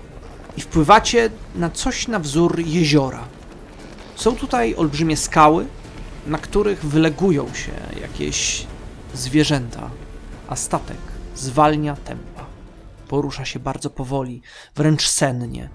i 0.57 0.61
wpływacie 0.61 1.29
na 1.55 1.69
coś 1.69 2.07
na 2.07 2.19
wzór 2.19 2.59
jeziora. 2.59 3.23
Są 4.15 4.35
tutaj 4.35 4.75
olbrzymie 4.75 5.17
skały, 5.17 5.65
na 6.27 6.37
których 6.37 6.85
wylegują 6.85 7.53
się 7.53 7.71
jakieś 8.01 8.67
zwierzęta, 9.13 9.89
a 10.47 10.55
statek 10.55 10.97
zwalnia 11.35 11.95
tempa. 11.95 12.45
Porusza 13.07 13.45
się 13.45 13.59
bardzo 13.59 13.89
powoli, 13.89 14.41
wręcz 14.75 15.07
sennie. 15.07 15.69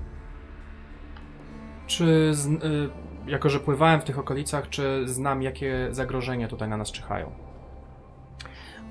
Czy, 1.87 2.35
z, 2.35 2.47
y, 2.47 2.91
jako 3.27 3.49
że 3.49 3.61
pływałem 3.61 4.01
w 4.01 4.05
tych 4.05 4.19
okolicach, 4.19 4.69
czy 4.69 5.03
znam, 5.09 5.43
jakie 5.43 5.89
zagrożenia 5.91 6.49
tutaj 6.49 6.69
na 6.69 6.77
nas 6.77 6.93
czyhają? 6.93 7.52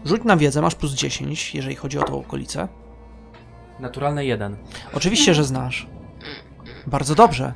Rzuć 0.05 0.23
na 0.23 0.37
wiedzę, 0.37 0.61
masz 0.61 0.75
plus 0.75 0.91
10, 0.91 1.55
jeżeli 1.55 1.75
chodzi 1.75 1.99
o 1.99 2.03
tą 2.03 2.19
okolicę. 2.19 2.67
Naturalne 3.79 4.25
jeden. 4.25 4.57
Oczywiście, 4.93 5.33
że 5.33 5.43
znasz. 5.43 5.87
Bardzo 6.87 7.15
dobrze. 7.15 7.53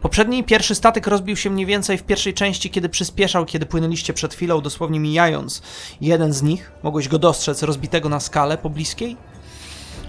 Poprzedni 0.00 0.44
pierwszy 0.44 0.74
statek 0.74 1.06
rozbił 1.06 1.36
się 1.36 1.50
mniej 1.50 1.66
więcej 1.66 1.98
w 1.98 2.02
pierwszej 2.02 2.34
części, 2.34 2.70
kiedy 2.70 2.88
przyspieszał, 2.88 3.44
kiedy 3.44 3.66
płynęliście 3.66 4.12
przed 4.12 4.34
chwilą, 4.34 4.60
dosłownie 4.60 5.00
mijając 5.00 5.62
jeden 6.00 6.32
z 6.32 6.42
nich. 6.42 6.72
Mogłeś 6.82 7.08
go 7.08 7.18
dostrzec 7.18 7.62
rozbitego 7.62 8.08
na 8.08 8.20
skalę 8.20 8.58
pobliskiej. 8.58 9.16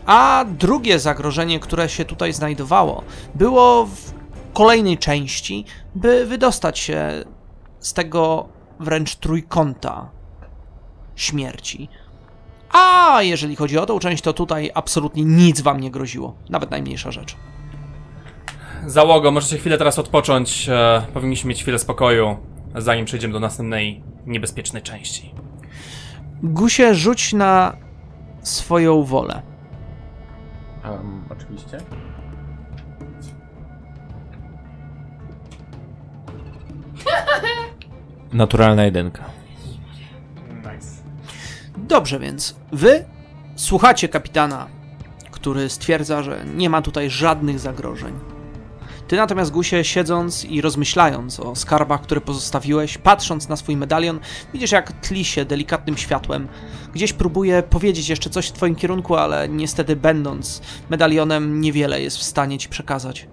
A 0.05 0.45
drugie 0.59 0.99
zagrożenie, 0.99 1.59
które 1.59 1.89
się 1.89 2.05
tutaj 2.05 2.33
znajdowało, 2.33 3.03
było 3.35 3.85
w 3.85 4.13
kolejnej 4.53 4.97
części, 4.97 5.65
by 5.95 6.25
wydostać 6.25 6.79
się 6.79 7.23
z 7.79 7.93
tego 7.93 8.49
wręcz 8.79 9.15
trójkąta 9.15 10.16
śmierci. 11.17 11.89
A 12.71 13.17
jeżeli 13.21 13.55
chodzi 13.55 13.77
o 13.77 13.85
tą 13.85 13.99
część, 13.99 14.23
to 14.23 14.33
tutaj 14.33 14.71
absolutnie 14.73 15.23
nic 15.25 15.61
wam 15.61 15.79
nie 15.79 15.91
groziło. 15.91 16.35
Nawet 16.49 16.71
najmniejsza 16.71 17.11
rzecz. 17.11 17.35
Załogo, 18.85 19.31
możecie 19.31 19.57
chwilę 19.57 19.77
teraz 19.77 19.99
odpocząć. 19.99 20.69
E, 20.69 21.05
powinniśmy 21.13 21.49
mieć 21.49 21.61
chwilę 21.61 21.79
spokoju, 21.79 22.37
zanim 22.75 23.05
przejdziemy 23.05 23.33
do 23.33 23.39
następnej 23.39 24.03
niebezpiecznej 24.25 24.83
części. 24.83 25.33
Gusie, 26.43 26.95
rzuć 26.95 27.33
na 27.33 27.77
swoją 28.41 29.03
wolę. 29.03 29.41
Um, 30.85 31.23
oczywiście. 31.29 31.77
Naturalna 38.33 38.85
jedynka. 38.85 39.36
Dobrze 41.87 42.19
więc, 42.19 42.55
wy 42.71 43.05
słuchacie 43.55 44.09
kapitana, 44.09 44.67
który 45.31 45.69
stwierdza, 45.69 46.23
że 46.23 46.45
nie 46.55 46.69
ma 46.69 46.81
tutaj 46.81 47.09
żadnych 47.09 47.59
zagrożeń. 47.59 48.13
Ty 49.07 49.15
natomiast, 49.15 49.51
Gusie, 49.51 49.83
siedząc 49.83 50.45
i 50.45 50.61
rozmyślając 50.61 51.39
o 51.39 51.55
skarbach, 51.55 52.01
które 52.01 52.21
pozostawiłeś, 52.21 52.97
patrząc 52.97 53.49
na 53.49 53.55
swój 53.55 53.77
medalion, 53.77 54.19
widzisz 54.53 54.71
jak 54.71 54.91
tli 54.91 55.25
się 55.25 55.45
delikatnym 55.45 55.97
światłem. 55.97 56.47
Gdzieś 56.93 57.13
próbuje 57.13 57.63
powiedzieć 57.63 58.09
jeszcze 58.09 58.29
coś 58.29 58.47
w 58.47 58.53
twoim 58.53 58.75
kierunku, 58.75 59.15
ale 59.15 59.49
niestety 59.49 59.95
będąc 59.95 60.61
medalionem 60.89 61.61
niewiele 61.61 62.01
jest 62.01 62.17
w 62.17 62.23
stanie 62.23 62.57
ci 62.57 62.69
przekazać. 62.69 63.27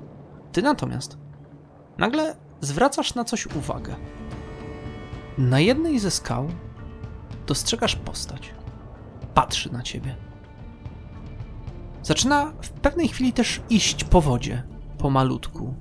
Ty 0.53 0.63
natomiast 0.63 1.19
nagle 1.99 2.37
zwracasz 2.61 3.15
na 3.15 3.25
coś 3.25 3.47
uwagę. 3.47 3.95
Na 5.39 5.61
jednej 5.61 5.99
ze 5.99 6.11
skał 6.11 6.49
dostrzegasz 7.47 7.97
postać. 7.97 8.55
Patrzy 9.35 9.73
na 9.73 9.83
ciebie. 9.83 10.17
Zaczyna 12.03 12.53
w 12.63 12.71
pewnej 12.71 13.09
chwili 13.09 13.33
też 13.33 13.61
iść 13.71 14.05
po 14.05 14.21
wodzie, 14.21 14.63
pomalutku. 14.99 15.75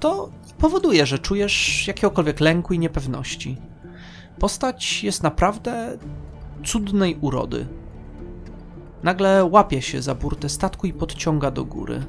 To 0.00 0.30
powoduje, 0.58 1.06
że 1.06 1.18
czujesz 1.18 1.86
jakiegokolwiek 1.86 2.40
lęku 2.40 2.74
i 2.74 2.78
niepewności. 2.78 3.56
Postać 4.38 5.04
jest 5.04 5.22
naprawdę 5.22 5.98
cudnej 6.64 7.16
urody. 7.20 7.66
Nagle 9.02 9.44
łapie 9.44 9.82
się 9.82 10.02
za 10.02 10.14
burtę 10.14 10.48
statku 10.48 10.86
i 10.86 10.92
podciąga 10.92 11.50
do 11.50 11.64
góry. 11.64 12.02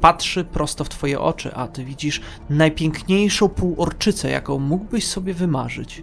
Patrzy 0.00 0.44
prosto 0.44 0.84
w 0.84 0.88
twoje 0.88 1.20
oczy, 1.20 1.54
a 1.54 1.68
ty 1.68 1.84
widzisz 1.84 2.20
najpiękniejszą 2.50 3.48
półorczycę, 3.48 4.30
jaką 4.30 4.58
mógłbyś 4.58 5.06
sobie 5.06 5.34
wymarzyć. 5.34 6.02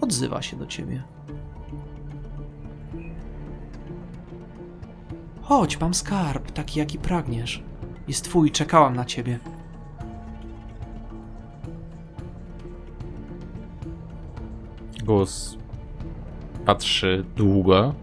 Odzywa 0.00 0.42
się 0.42 0.56
do 0.56 0.66
ciebie. 0.66 1.02
Chodź, 5.42 5.80
mam 5.80 5.94
skarb, 5.94 6.50
taki 6.52 6.78
jaki 6.78 6.98
pragniesz. 6.98 7.62
Jest 8.08 8.24
twój, 8.24 8.50
czekałam 8.50 8.96
na 8.96 9.04
ciebie. 9.04 9.38
Gus 15.04 15.56
patrzy 16.66 17.24
długo, 17.36 17.94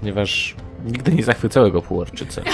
ponieważ 0.00 0.56
nigdy 0.84 1.14
nie 1.14 1.22
zachwycały 1.22 1.70
go 1.72 1.82
półorczyce. 1.82 2.42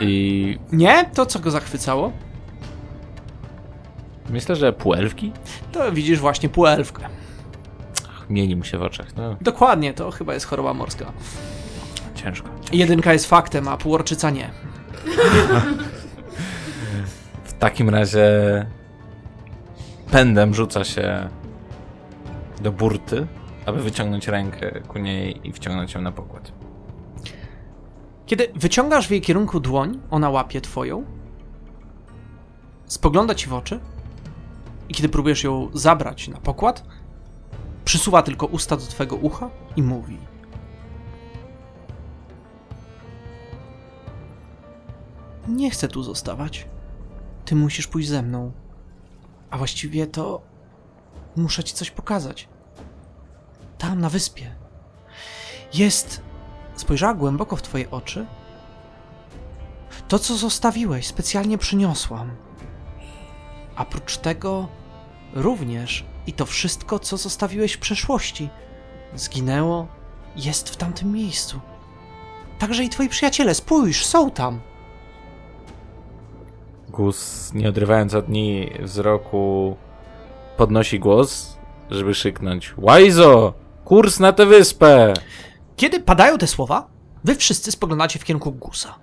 I 0.00 0.58
Nie? 0.72 1.04
To 1.04 1.26
co 1.26 1.38
go 1.38 1.50
zachwycało? 1.50 2.12
Myślę, 4.30 4.56
że 4.56 4.72
półelfki 4.72 5.32
To 5.72 5.92
widzisz 5.92 6.20
właśnie 6.20 6.48
półelfkę. 6.48 7.02
mieni 8.30 8.56
mu 8.56 8.64
się 8.64 8.78
w 8.78 8.82
oczach. 8.82 9.16
No, 9.16 9.36
Dokładnie, 9.40 9.94
to 9.94 10.10
chyba 10.10 10.34
jest 10.34 10.46
choroba 10.46 10.74
morska. 10.74 11.12
ciężko. 12.14 12.48
Jedynka 12.72 13.12
jest 13.12 13.26
faktem, 13.26 13.68
a 13.68 13.76
półorczyca 13.76 14.30
nie. 14.30 14.50
W 17.44 17.52
takim 17.52 17.88
razie 17.90 18.26
pędem 20.10 20.54
rzuca 20.54 20.84
się 20.84 21.28
do 22.62 22.72
burty, 22.72 23.26
aby 23.66 23.82
wyciągnąć 23.82 24.28
rękę 24.28 24.80
ku 24.88 24.98
niej 24.98 25.48
i 25.48 25.52
wciągnąć 25.52 25.94
ją 25.94 26.00
na 26.00 26.12
pokład. 26.12 26.52
Kiedy 28.26 28.48
wyciągasz 28.54 29.08
w 29.08 29.10
jej 29.10 29.20
kierunku 29.20 29.60
dłoń, 29.60 30.00
ona 30.10 30.30
łapie 30.30 30.60
twoją, 30.60 31.04
spogląda 32.86 33.34
ci 33.34 33.48
w 33.48 33.54
oczy 33.54 33.80
i 34.88 34.94
kiedy 34.94 35.08
próbujesz 35.08 35.44
ją 35.44 35.68
zabrać 35.74 36.28
na 36.28 36.40
pokład, 36.40 36.84
przysuwa 37.84 38.22
tylko 38.22 38.46
usta 38.46 38.76
do 38.76 38.82
twojego 38.82 39.16
ucha 39.16 39.50
i 39.76 39.82
mówi. 39.82 40.18
Nie 45.48 45.70
chcę 45.70 45.88
tu 45.88 46.02
zostawać. 46.02 46.68
Ty 47.44 47.56
musisz 47.56 47.86
pójść 47.86 48.08
ze 48.08 48.22
mną. 48.22 48.52
A 49.50 49.58
właściwie 49.58 50.06
to 50.06 50.42
muszę 51.36 51.64
ci 51.64 51.74
coś 51.74 51.90
pokazać. 51.90 52.48
Tam 53.78 54.00
na 54.00 54.08
wyspie 54.08 54.54
jest 55.74 56.22
Spojrzała 56.76 57.14
głęboko 57.14 57.56
w 57.56 57.62
twoje 57.62 57.90
oczy. 57.90 58.26
To, 60.08 60.18
co 60.18 60.36
zostawiłeś, 60.36 61.06
specjalnie 61.06 61.58
przyniosłam. 61.58 62.30
A 63.76 63.84
prócz 63.84 64.16
tego 64.16 64.68
również 65.34 66.04
i 66.26 66.32
to 66.32 66.46
wszystko, 66.46 66.98
co 66.98 67.16
zostawiłeś 67.16 67.72
w 67.72 67.78
przeszłości, 67.78 68.48
zginęło, 69.14 69.86
jest 70.36 70.70
w 70.70 70.76
tamtym 70.76 71.12
miejscu. 71.12 71.60
Także 72.58 72.84
i 72.84 72.88
twoi 72.88 73.08
przyjaciele, 73.08 73.54
spójrz, 73.54 74.06
są 74.06 74.30
tam. 74.30 74.60
Gus, 76.88 77.50
nie 77.54 77.68
odrywając 77.68 78.14
od 78.14 78.28
niej 78.28 78.78
wzroku, 78.82 79.76
podnosi 80.56 80.98
głos, 80.98 81.56
żeby 81.90 82.12
krzyknąć 82.12 82.74
Łajzo! 82.76 83.54
Kurs 83.84 84.20
na 84.20 84.32
tę 84.32 84.46
wyspę! 84.46 85.14
Kiedy 85.76 86.00
padają 86.00 86.38
te 86.38 86.46
słowa, 86.46 86.86
wy 87.24 87.34
wszyscy 87.34 87.72
spoglądacie 87.72 88.18
w 88.18 88.24
kierunku 88.24 88.52
Gusa. 88.52 88.94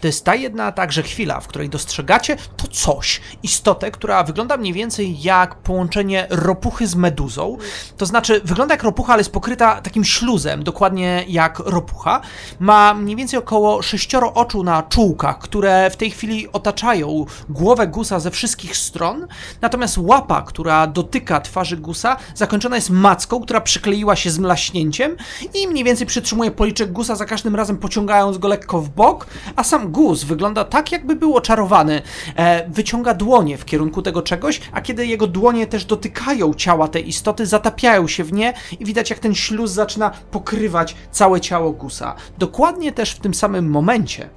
To 0.00 0.06
jest 0.06 0.24
ta 0.24 0.34
jedna 0.34 0.72
także 0.72 1.02
chwila, 1.02 1.40
w 1.40 1.48
której 1.48 1.68
dostrzegacie 1.68 2.36
to 2.56 2.66
coś, 2.66 3.20
istotę, 3.42 3.90
która 3.90 4.24
wygląda 4.24 4.56
mniej 4.56 4.72
więcej 4.72 5.22
jak 5.22 5.54
połączenie 5.54 6.26
ropuchy 6.30 6.86
z 6.86 6.94
meduzą. 6.94 7.56
To 7.96 8.06
znaczy, 8.06 8.40
wygląda 8.44 8.74
jak 8.74 8.82
ropucha, 8.82 9.12
ale 9.12 9.20
jest 9.20 9.32
pokryta 9.32 9.80
takim 9.80 10.04
śluzem, 10.04 10.64
dokładnie 10.64 11.24
jak 11.28 11.58
ropucha. 11.58 12.20
Ma 12.60 12.94
mniej 12.94 13.16
więcej 13.16 13.38
około 13.38 13.82
sześcioro 13.82 14.34
oczu 14.34 14.62
na 14.62 14.82
czułkach, 14.82 15.38
które 15.38 15.90
w 15.90 15.96
tej 15.96 16.10
chwili 16.10 16.52
otaczają 16.52 17.26
głowę 17.48 17.86
Gusa 17.86 18.20
ze 18.20 18.30
wszystkich 18.30 18.76
stron. 18.76 19.26
Natomiast 19.60 19.98
łapa, 19.98 20.42
która 20.42 20.86
dotyka 20.86 21.40
twarzy 21.40 21.76
Gusa, 21.76 22.16
zakończona 22.34 22.76
jest 22.76 22.90
macką, 22.90 23.40
która 23.40 23.60
przykleiła 23.60 24.16
się 24.16 24.30
z 24.30 24.38
mlaśnięciem 24.38 25.16
i 25.54 25.68
mniej 25.68 25.84
więcej 25.84 26.06
przytrzymuje 26.06 26.50
policzek 26.50 26.92
Gusa 26.92 27.16
za 27.16 27.24
każdym 27.24 27.56
razem 27.56 27.76
pociągając 27.76 28.38
go 28.38 28.48
lekko 28.48 28.80
w 28.80 28.88
bok, 28.88 29.26
a 29.56 29.64
sam 29.64 29.87
Gus 29.88 30.24
wygląda 30.24 30.64
tak, 30.64 30.92
jakby 30.92 31.16
był 31.16 31.36
oczarowany. 31.36 32.02
E, 32.36 32.68
wyciąga 32.68 33.14
dłonie 33.14 33.58
w 33.58 33.64
kierunku 33.64 34.02
tego 34.02 34.22
czegoś, 34.22 34.60
a 34.72 34.80
kiedy 34.80 35.06
jego 35.06 35.26
dłonie 35.26 35.66
też 35.66 35.84
dotykają 35.84 36.54
ciała 36.54 36.88
tej 36.88 37.08
istoty, 37.08 37.46
zatapiają 37.46 38.08
się 38.08 38.24
w 38.24 38.32
nie 38.32 38.54
i 38.80 38.84
widać, 38.84 39.10
jak 39.10 39.18
ten 39.18 39.34
śluz 39.34 39.70
zaczyna 39.70 40.10
pokrywać 40.30 40.96
całe 41.10 41.40
ciało 41.40 41.72
Gusa. 41.72 42.14
Dokładnie 42.38 42.92
też 42.92 43.12
w 43.12 43.18
tym 43.18 43.34
samym 43.34 43.70
momencie 43.70 44.30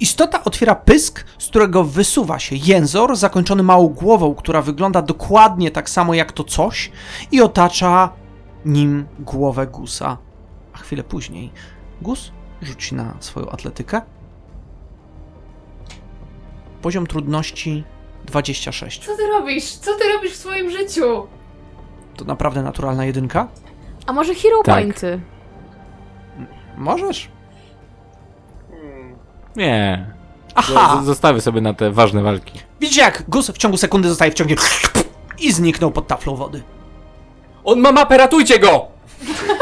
Istota 0.00 0.44
otwiera 0.44 0.74
pysk, 0.74 1.24
z 1.38 1.46
którego 1.46 1.84
wysuwa 1.84 2.38
się 2.38 2.56
jęzor 2.56 3.16
zakończony 3.16 3.62
małą 3.62 3.88
głową, 3.88 4.34
która 4.34 4.62
wygląda 4.62 5.02
dokładnie 5.02 5.70
tak 5.70 5.90
samo 5.90 6.14
jak 6.14 6.32
to 6.32 6.44
coś 6.44 6.90
i 7.32 7.40
otacza 7.40 8.12
nim 8.64 9.06
głowę 9.18 9.66
Gusa. 9.66 10.18
A 10.72 10.78
chwilę 10.78 11.04
później 11.04 11.52
Gus 12.02 12.32
rzuci 12.62 12.94
na 12.94 13.14
swoją 13.20 13.50
atletykę. 13.50 14.00
Poziom 16.82 17.06
trudności 17.06 17.84
26. 18.24 19.06
Co 19.06 19.16
ty 19.16 19.26
robisz? 19.26 19.72
Co 19.76 19.94
ty 19.98 20.08
robisz 20.12 20.32
w 20.32 20.36
swoim 20.36 20.70
życiu? 20.70 21.26
To 22.16 22.24
naprawdę 22.24 22.62
naturalna 22.62 23.04
jedynka? 23.04 23.48
A 24.06 24.12
może 24.12 24.34
Hero 24.34 24.62
Tak. 24.64 24.74
Pointy? 24.74 25.20
Możesz? 26.76 27.28
Nie. 29.56 30.06
Aha! 30.54 31.00
Z- 31.02 31.06
Zostawię 31.06 31.40
sobie 31.40 31.60
na 31.60 31.74
te 31.74 31.90
ważne 31.90 32.22
walki. 32.22 32.60
Widzicie 32.80 33.00
jak 33.00 33.24
Gus 33.28 33.50
w 33.50 33.58
ciągu 33.58 33.76
sekundy 33.76 34.08
zostaje 34.08 34.30
wciągnięty 34.30 34.64
i 35.38 35.52
zniknął 35.52 35.90
pod 35.90 36.06
taflą 36.06 36.36
wody. 36.36 36.62
On 37.64 37.80
ma 37.80 37.92
mapę, 37.92 38.16
ratujcie 38.18 38.58
go! 38.58 38.86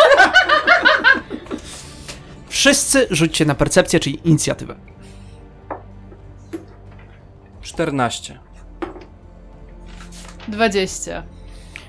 Wszyscy 2.56 3.06
rzućcie 3.10 3.44
na 3.44 3.54
percepcję, 3.54 4.00
czyli 4.00 4.28
inicjatywę. 4.28 4.76
14. 7.60 8.38
20. 10.48 11.22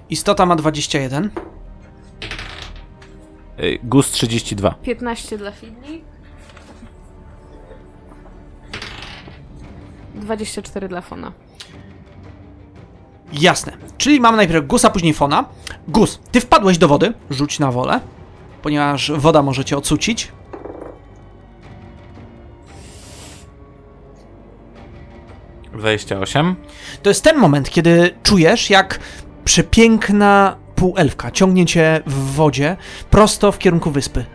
Istota 0.10 0.46
ma 0.46 0.56
21. 0.56 1.30
Y, 3.60 3.80
Gus 3.84 4.12
32. 4.12 4.72
15 4.72 5.38
dla 5.38 5.52
Fidli. 5.52 6.04
24 10.16 10.88
dla 10.88 11.02
Fona. 11.02 11.32
Jasne. 13.34 13.78
Czyli 13.98 14.20
mamy 14.20 14.38
najpierw 14.38 14.68
Gusa, 14.68 14.90
później 14.90 15.14
Fona. 15.14 15.46
Gus, 15.88 16.20
ty 16.32 16.42
wpadłeś 16.42 16.78
do 16.78 16.88
wody. 16.88 17.14
Rzuć 17.30 17.60
na 17.60 17.72
wolę, 17.72 18.00
ponieważ 18.62 19.12
woda 19.12 19.42
może 19.42 19.66
cię 19.66 19.78
ocucić. 19.78 20.37
Dwadzieścia 25.78 26.20
osiem. 26.20 26.56
To 27.04 27.10
jest 27.10 27.24
ten 27.24 27.38
moment, 27.38 27.70
kiedy 27.70 28.16
czujesz, 28.24 28.70
jak 28.70 29.00
przepiękna 29.46 30.58
półelfka 30.76 31.32
ciągnie 31.32 31.66
cię 31.66 32.02
w 32.06 32.36
wodzie 32.36 32.78
prosto 33.10 33.52
w 33.52 33.58
kierunku 33.58 33.92
wyspy. 33.92 34.26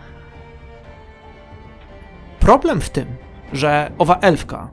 Problem 2.41 2.81
w 2.81 2.91
tym, 2.91 3.07
że 3.53 3.93
owa 3.99 4.19
elfka 4.21 4.71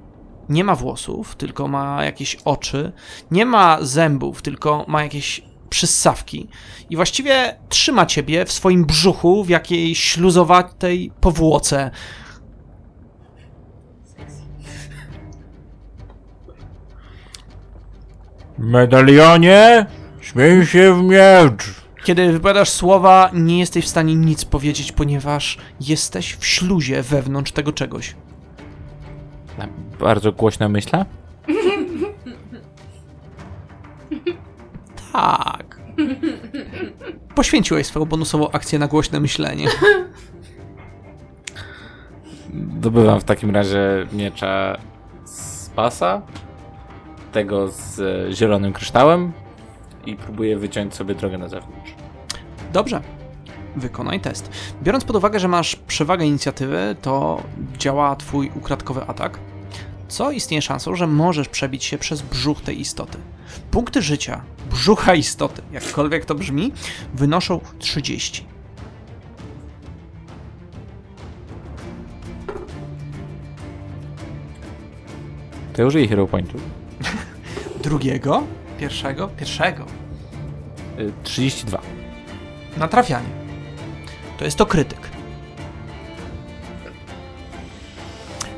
nie 0.50 0.64
ma 0.64 0.76
włosów, 0.76 1.36
tylko 1.36 1.68
ma 1.68 2.06
jakieś 2.06 2.36
oczy, 2.46 2.92
nie 3.32 3.46
ma 3.46 3.78
zębów, 3.82 4.42
tylko 4.42 4.86
ma 4.88 5.04
jakieś 5.04 5.42
przyssawki 5.70 6.48
i 6.90 6.96
właściwie 6.96 7.56
trzyma 7.70 8.06
ciebie 8.06 8.46
w 8.46 8.52
swoim 8.52 8.86
brzuchu 8.86 9.44
w 9.44 9.50
jakiejś 9.50 10.04
śluzowatej 10.04 11.12
powłoce. 11.22 11.92
Medalionie! 18.60 19.86
Śmiej 20.22 20.66
się 20.66 20.94
w 20.94 21.04
miecz! 21.04 21.64
Kiedy 22.04 22.32
wypowiadasz 22.32 22.70
słowa, 22.70 23.30
nie 23.34 23.60
jesteś 23.60 23.86
w 23.86 23.88
stanie 23.88 24.16
nic 24.16 24.46
powiedzieć, 24.46 24.92
ponieważ 24.92 25.58
jesteś 25.82 26.36
w 26.36 26.46
śluzie 26.46 27.04
wewnątrz 27.04 27.52
tego 27.52 27.72
czegoś. 27.72 28.16
Bardzo 30.00 30.32
głośna 30.32 30.70
myśla? 30.70 31.06
Tak. 35.14 35.80
Poświęciłeś 37.36 37.88
swoją 37.88 38.06
bonusową 38.06 38.52
akcję 38.52 38.80
na 38.80 38.88
głośne 38.88 39.20
myślenie. 39.20 39.68
Dobywam 42.54 43.20
w 43.20 43.24
takim 43.24 43.52
razie 43.52 44.08
miecza 44.14 44.78
z 45.26 45.70
pasa, 45.70 46.22
tego 47.32 47.68
z 47.68 48.00
e, 48.00 48.34
zielonym 48.34 48.74
kryształem 48.74 49.32
i 50.06 50.16
próbuję 50.16 50.58
wyciąć 50.58 50.96
sobie 50.96 51.16
drogę 51.16 51.38
na 51.38 51.50
zewnątrz. 51.50 51.94
Dobrze. 52.74 53.02
Wykonaj 53.76 54.20
test. 54.20 54.50
Biorąc 54.84 55.04
pod 55.04 55.16
uwagę, 55.16 55.40
że 55.40 55.48
masz 55.48 55.76
przewagę 55.76 56.26
inicjatywy, 56.26 56.96
to 57.02 57.44
działa 57.78 58.16
twój 58.16 58.52
ukradkowy 58.56 59.04
atak, 59.08 59.40
co 60.08 60.32
istnieje 60.32 60.62
szansą, 60.62 60.96
że 60.96 61.08
możesz 61.08 61.50
przebić 61.50 61.84
się 61.84 61.98
przez 61.98 62.22
brzuch 62.22 62.62
tej 62.62 62.82
istoty. 62.82 63.18
Punkty 63.72 64.02
życia 64.02 64.42
brzucha 64.70 65.16
istoty, 65.16 65.62
jakkolwiek 65.72 66.26
to 66.26 66.36
brzmi, 66.36 66.74
wynoszą 67.14 67.60
30. 67.80 68.46
To 75.74 75.82
ja 75.82 75.88
użyję 75.88 76.08
Hero 76.08 76.28
Pointu. 76.28 76.58
Drugiego, 77.90 78.44
pierwszego, 78.80 79.28
pierwszego. 79.28 79.86
Y, 81.00 81.12
32. 81.24 81.80
Na 82.78 82.88
trafianie. 82.88 83.30
To 84.38 84.46
jest 84.46 84.58
to 84.58 84.66
krytyk. 84.66 85.00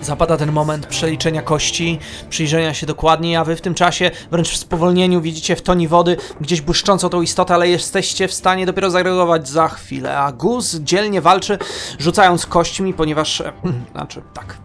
Zapada 0.02 0.38
ten 0.38 0.52
moment 0.52 0.86
przeliczenia 0.86 1.41
kości, 1.41 2.00
przyjrzenia 2.30 2.74
się 2.74 2.86
dokładniej, 2.86 3.36
a 3.36 3.44
wy 3.44 3.56
w 3.56 3.62
tym 3.62 3.74
czasie, 3.74 4.12
wręcz 4.32 4.50
w 4.50 4.58
spowolnieniu, 4.58 5.22
widzicie 5.22 5.56
w 5.56 5.62
toni 5.62 5.88
wody 5.88 6.17
gdzieś 6.41 6.62
błyszczącą 6.62 7.10
tą 7.10 7.22
istotę, 7.22 7.54
ale 7.54 7.70
jesteście 7.70 8.28
w 8.28 8.34
stanie 8.34 8.65
dopiero 8.65 8.89
zareagować 8.89 9.50
za 9.50 9.67
chwilę. 9.67 10.17
A 10.17 10.32
Gus 10.32 10.76
dzielnie 10.76 11.22
walczy, 11.22 11.58
rzucając 12.00 12.46
kośćmi, 12.46 12.94
ponieważ. 12.94 13.44
znaczy, 13.91 14.22
tak, 14.34 14.58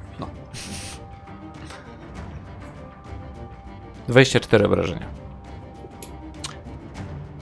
24 4.08 4.66
obrażenia. 4.66 5.06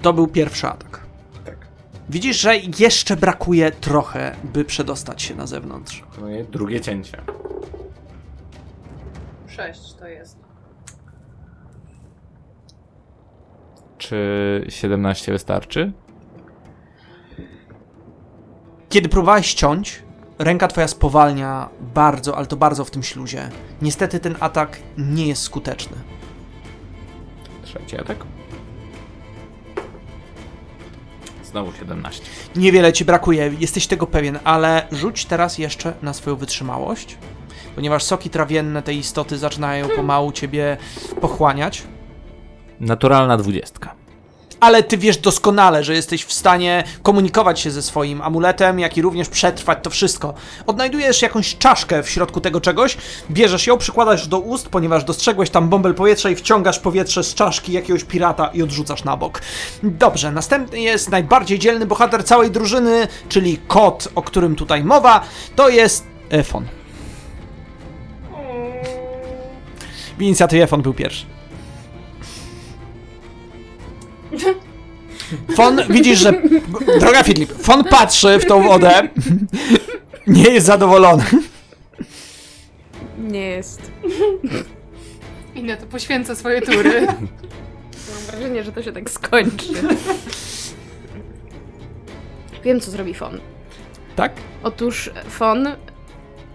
To 0.02 0.12
był 0.12 0.26
pierwszy 0.26 0.66
atak. 0.66 1.04
Widzisz, 2.08 2.40
że 2.40 2.56
jeszcze 2.56 3.16
brakuje 3.16 3.70
trochę, 3.72 4.36
by 4.44 4.64
przedostać 4.64 5.22
się 5.22 5.34
na 5.34 5.46
zewnątrz. 5.46 6.04
Moje 6.20 6.44
drugie 6.44 6.80
cięcie. 6.80 7.22
6 9.46 9.94
to 9.94 10.06
jest. 10.06 10.38
Czy 13.98 14.64
17 14.68 15.32
wystarczy? 15.32 15.92
Kiedy 18.88 19.08
próbowałeś 19.08 19.46
ściąć, 19.46 20.02
ręka 20.38 20.68
twoja 20.68 20.88
spowalnia 20.88 21.68
bardzo, 21.94 22.36
ale 22.36 22.46
to 22.46 22.56
bardzo 22.56 22.84
w 22.84 22.90
tym 22.90 23.02
śluzie. 23.02 23.48
Niestety 23.82 24.20
ten 24.20 24.36
atak 24.40 24.78
nie 24.98 25.26
jest 25.26 25.42
skuteczny. 25.42 25.96
Trzeci 27.74 28.00
atak. 28.00 28.18
Znowu 31.44 31.72
17. 31.72 32.22
Niewiele 32.56 32.92
ci 32.92 33.04
brakuje, 33.04 33.52
jesteś 33.60 33.86
tego 33.86 34.06
pewien, 34.06 34.38
ale 34.44 34.86
rzuć 34.92 35.24
teraz 35.24 35.58
jeszcze 35.58 35.92
na 36.02 36.12
swoją 36.12 36.36
wytrzymałość, 36.36 37.18
ponieważ 37.74 38.02
soki 38.02 38.30
trawienne 38.30 38.82
tej 38.82 38.98
istoty 38.98 39.38
zaczynają 39.38 39.88
pomału 39.88 40.32
ciebie 40.32 40.76
pochłaniać. 41.20 41.82
Naturalna 42.80 43.36
dwudziestka. 43.36 43.94
Ale 44.64 44.82
ty 44.82 44.98
wiesz 44.98 45.16
doskonale, 45.16 45.84
że 45.84 45.94
jesteś 45.94 46.24
w 46.24 46.32
stanie 46.32 46.84
komunikować 47.02 47.60
się 47.60 47.70
ze 47.70 47.82
swoim 47.82 48.22
amuletem, 48.22 48.78
jak 48.78 48.96
i 48.96 49.02
również 49.02 49.28
przetrwać 49.28 49.78
to 49.82 49.90
wszystko. 49.90 50.34
Odnajdujesz 50.66 51.22
jakąś 51.22 51.56
czaszkę 51.58 52.02
w 52.02 52.10
środku 52.10 52.40
tego 52.40 52.60
czegoś, 52.60 52.96
bierzesz 53.30 53.66
ją, 53.66 53.78
przykładasz 53.78 54.28
do 54.28 54.38
ust, 54.38 54.68
ponieważ 54.68 55.04
dostrzegłeś 55.04 55.50
tam 55.50 55.68
bąbel 55.68 55.94
powietrza 55.94 56.30
i 56.30 56.36
wciągasz 56.36 56.78
powietrze 56.78 57.24
z 57.24 57.34
czaszki 57.34 57.72
jakiegoś 57.72 58.04
pirata 58.04 58.50
i 58.54 58.62
odrzucasz 58.62 59.04
na 59.04 59.16
bok. 59.16 59.40
Dobrze, 59.82 60.32
następny 60.32 60.80
jest 60.80 61.10
najbardziej 61.10 61.58
dzielny 61.58 61.86
bohater 61.86 62.24
całej 62.24 62.50
drużyny, 62.50 63.08
czyli 63.28 63.58
kot, 63.68 64.08
o 64.14 64.22
którym 64.22 64.56
tutaj 64.56 64.84
mowa, 64.84 65.20
to 65.56 65.68
jest 65.68 66.06
Efon. 66.30 66.66
W 70.18 70.22
inicjatywie 70.22 70.62
Efon 70.62 70.82
był 70.82 70.94
pierwszy. 70.94 71.33
Fon, 75.56 75.80
widzisz, 75.90 76.18
że. 76.18 76.32
Droga 77.00 77.22
Filip, 77.22 77.52
Fon 77.52 77.84
patrzy 77.84 78.38
w 78.38 78.44
tą 78.44 78.62
wodę. 78.62 79.08
Nie 80.26 80.50
jest 80.50 80.66
zadowolony. 80.66 81.24
Nie 83.18 83.46
jest. 83.46 83.90
I 85.54 85.62
na 85.62 85.76
to 85.76 85.86
poświęca 85.86 86.34
swoje 86.34 86.62
tury. 86.62 87.06
Mam 87.06 88.22
wrażenie, 88.30 88.64
że 88.64 88.72
to 88.72 88.82
się 88.82 88.92
tak 88.92 89.10
skończy. 89.10 89.72
Wiem, 92.64 92.80
co 92.80 92.90
zrobi 92.90 93.14
Fon. 93.14 93.40
Tak? 94.16 94.32
Otóż 94.62 95.10
Fon 95.28 95.68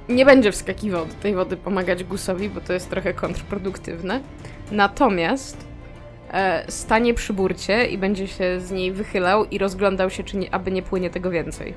nie 0.10 0.26
będzie 0.26 0.52
wskakiwał 0.52 1.06
do 1.06 1.13
tej 1.13 1.36
wody 1.36 1.58
pomagać 1.58 2.04
Gusowi, 2.04 2.50
bo 2.50 2.62
to 2.62 2.74
jest 2.74 2.89
trochę 2.89 3.13
kontrproduktywne. 3.13 4.22
Natomiast 4.72 5.69
stanie 6.68 7.13
przy 7.13 7.34
burcie 7.34 7.86
i 7.86 7.98
będzie 7.98 8.28
się 8.28 8.60
z 8.60 8.72
niej 8.72 8.92
wychylał 8.92 9.46
i 9.46 9.58
rozglądał 9.58 10.10
się, 10.10 10.24
czy 10.24 10.38
nie, 10.38 10.54
aby 10.54 10.72
nie 10.72 10.82
płynie 10.82 11.10
tego 11.10 11.30
więcej. 11.30 11.74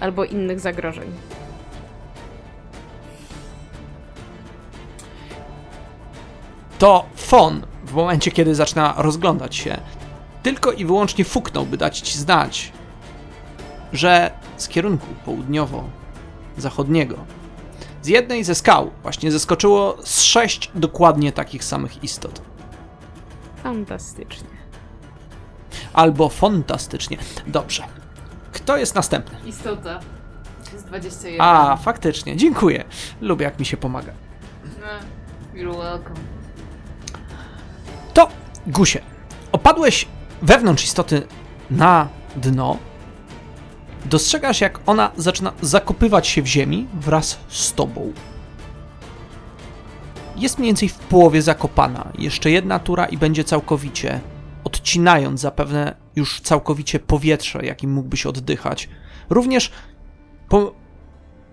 Albo 0.00 0.24
innych 0.24 0.60
zagrożeń. 0.60 1.12
To 6.78 7.04
Fon, 7.14 7.66
w 7.84 7.92
momencie 7.92 8.30
kiedy 8.30 8.54
zaczyna 8.54 8.94
rozglądać 8.96 9.56
się, 9.56 9.80
tylko 10.42 10.72
i 10.72 10.84
wyłącznie 10.84 11.24
fuknął, 11.24 11.66
by 11.66 11.76
dać 11.76 12.00
ci 12.00 12.18
znać, 12.18 12.72
że 13.92 14.30
z 14.56 14.68
kierunku 14.68 15.06
południowo-zachodniego, 15.24 17.16
z 18.02 18.06
jednej 18.08 18.44
ze 18.44 18.54
skał, 18.54 18.90
właśnie 19.02 19.32
zeskoczyło 19.32 19.96
z 20.04 20.20
sześć 20.20 20.70
dokładnie 20.74 21.32
takich 21.32 21.64
samych 21.64 22.04
istot. 22.04 22.47
Fantastycznie. 23.62 24.48
Albo 25.92 26.28
fantastycznie. 26.28 27.18
Dobrze. 27.46 27.84
Kto 28.52 28.76
jest 28.76 28.94
następny? 28.94 29.38
Istota. 29.46 30.00
To 30.64 30.72
jest 30.72 30.86
21. 30.86 31.40
A, 31.40 31.76
faktycznie. 31.76 32.36
Dziękuję. 32.36 32.84
Lubię, 33.20 33.44
jak 33.44 33.58
mi 33.60 33.66
się 33.66 33.76
pomaga. 33.76 34.12
No, 34.64 34.86
You're 35.60 35.76
welcome. 35.76 36.20
To, 38.14 38.28
Gusie, 38.66 38.98
opadłeś 39.52 40.08
wewnątrz 40.42 40.84
istoty 40.84 41.26
na 41.70 42.08
dno. 42.36 42.76
Dostrzegasz, 44.04 44.60
jak 44.60 44.80
ona 44.86 45.10
zaczyna 45.16 45.52
zakopywać 45.62 46.28
się 46.28 46.42
w 46.42 46.46
ziemi 46.46 46.88
wraz 46.94 47.38
z 47.48 47.72
tobą. 47.72 48.12
Jest 50.38 50.58
mniej 50.58 50.68
więcej 50.68 50.88
w 50.88 50.98
połowie 50.98 51.42
zakopana. 51.42 52.12
Jeszcze 52.18 52.50
jedna 52.50 52.78
tura 52.78 53.06
i 53.06 53.16
będzie 53.16 53.44
całkowicie, 53.44 54.20
odcinając 54.64 55.40
zapewne 55.40 55.94
już 56.16 56.40
całkowicie 56.40 56.98
powietrze, 57.00 57.64
jakim 57.64 57.92
mógłbyś 57.92 58.26
oddychać. 58.26 58.88
Również 59.30 59.72
po, 60.48 60.74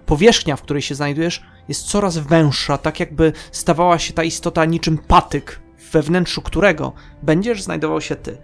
powierzchnia, 0.06 0.56
w 0.56 0.62
której 0.62 0.82
się 0.82 0.96
znajdujesz, 0.96 1.44
jest 1.68 1.88
coraz 1.88 2.18
węższa, 2.18 2.78
tak 2.78 3.00
jakby 3.00 3.34
stawała 3.52 4.00
się 4.00 4.14
ta 4.14 4.24
istota 4.24 4.66
niczym 4.66 4.98
patyk, 4.98 5.62
we 5.92 6.02
wnętrzu 6.02 6.42
którego 6.42 6.94
będziesz 7.24 7.64
znajdował 7.64 8.02
się 8.02 8.16
ty. 8.16 8.38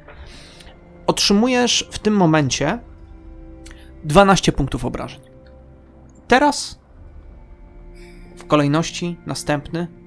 Otrzymujesz 1.07 1.87
w 1.91 1.99
tym 1.99 2.15
momencie 2.15 2.79
12 4.03 4.51
punktów 4.51 4.85
obrażeń. 4.85 5.21
Teraz 6.27 6.79
w 8.37 8.45
kolejności 8.47 9.17
następny, 9.25 10.00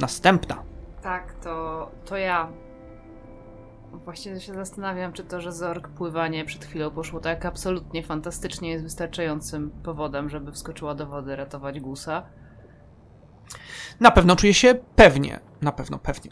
następna. 0.00 0.62
Tak, 1.02 1.34
to, 1.34 1.90
to 2.04 2.16
ja. 2.16 2.48
Właśnie 3.92 4.40
się 4.40 4.54
zastanawiam, 4.54 5.12
czy 5.12 5.24
to, 5.24 5.40
że 5.40 5.52
Zork 5.52 5.88
pływanie 5.88 6.44
przed 6.44 6.64
chwilą 6.64 6.90
poszło 6.90 7.20
tak 7.20 7.46
absolutnie 7.46 8.02
fantastycznie 8.02 8.70
jest 8.70 8.84
wystarczającym 8.84 9.70
powodem, 9.70 10.30
żeby 10.30 10.52
wskoczyła 10.52 10.94
do 10.94 11.06
wody 11.06 11.36
ratować 11.36 11.80
Gusa. 11.80 12.22
Na 14.00 14.10
pewno 14.10 14.36
czuję 14.36 14.54
się 14.54 14.74
pewnie, 14.96 15.40
na 15.62 15.72
pewno 15.72 15.98
pewnie. 15.98 16.30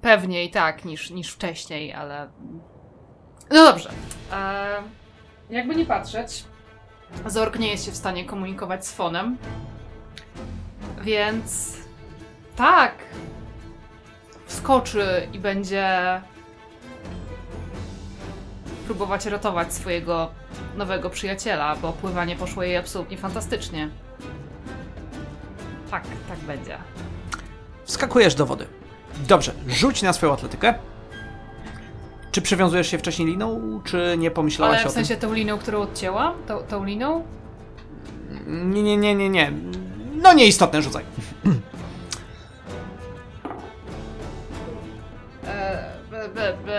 Pewniej 0.00 0.50
tak 0.50 0.84
niż, 0.84 1.10
niż 1.10 1.32
wcześniej, 1.32 1.92
ale. 1.92 2.28
No 3.50 3.64
dobrze. 3.64 3.90
E, 4.32 4.82
jakby 5.50 5.76
nie 5.76 5.86
patrzeć, 5.86 6.44
Zork 7.26 7.58
nie 7.58 7.70
jest 7.70 7.84
się 7.84 7.92
w 7.92 7.96
stanie 7.96 8.24
komunikować 8.24 8.86
z 8.86 8.92
fonem. 8.92 9.38
Więc. 11.02 11.83
Tak. 12.56 12.94
Wskoczy 14.46 15.28
i 15.32 15.38
będzie. 15.38 16.20
próbować 18.86 19.26
ratować 19.26 19.74
swojego 19.74 20.30
nowego 20.76 21.10
przyjaciela, 21.10 21.76
bo 21.76 21.92
pływanie 21.92 22.36
poszło 22.36 22.62
jej 22.62 22.76
absolutnie 22.76 23.16
fantastycznie. 23.16 23.88
Tak, 25.90 26.04
tak 26.28 26.38
będzie. 26.38 26.78
Wskakujesz 27.84 28.34
do 28.34 28.46
wody. 28.46 28.66
Dobrze, 29.28 29.52
rzuć 29.68 30.02
na 30.02 30.12
swoją 30.12 30.32
atletykę. 30.32 30.74
Czy 32.32 32.42
przywiązujesz 32.42 32.90
się 32.90 32.98
wcześniej 32.98 33.28
liną, 33.28 33.80
czy 33.84 34.14
nie 34.18 34.30
pomyślałaś 34.30 34.78
Ale 34.78 34.86
o 34.86 34.90
w 34.90 34.92
sensie 34.92 35.16
tą 35.16 35.32
liną, 35.32 35.58
którą 35.58 35.80
odcięła? 35.80 36.34
Tą, 36.48 36.58
tą 36.58 36.84
liną? 36.84 37.24
Nie, 38.46 38.82
nie, 38.82 38.96
nie, 38.96 39.14
nie, 39.14 39.28
nie. 39.28 39.52
No 40.22 40.32
nieistotne, 40.32 40.82
rzucaj. 40.82 41.04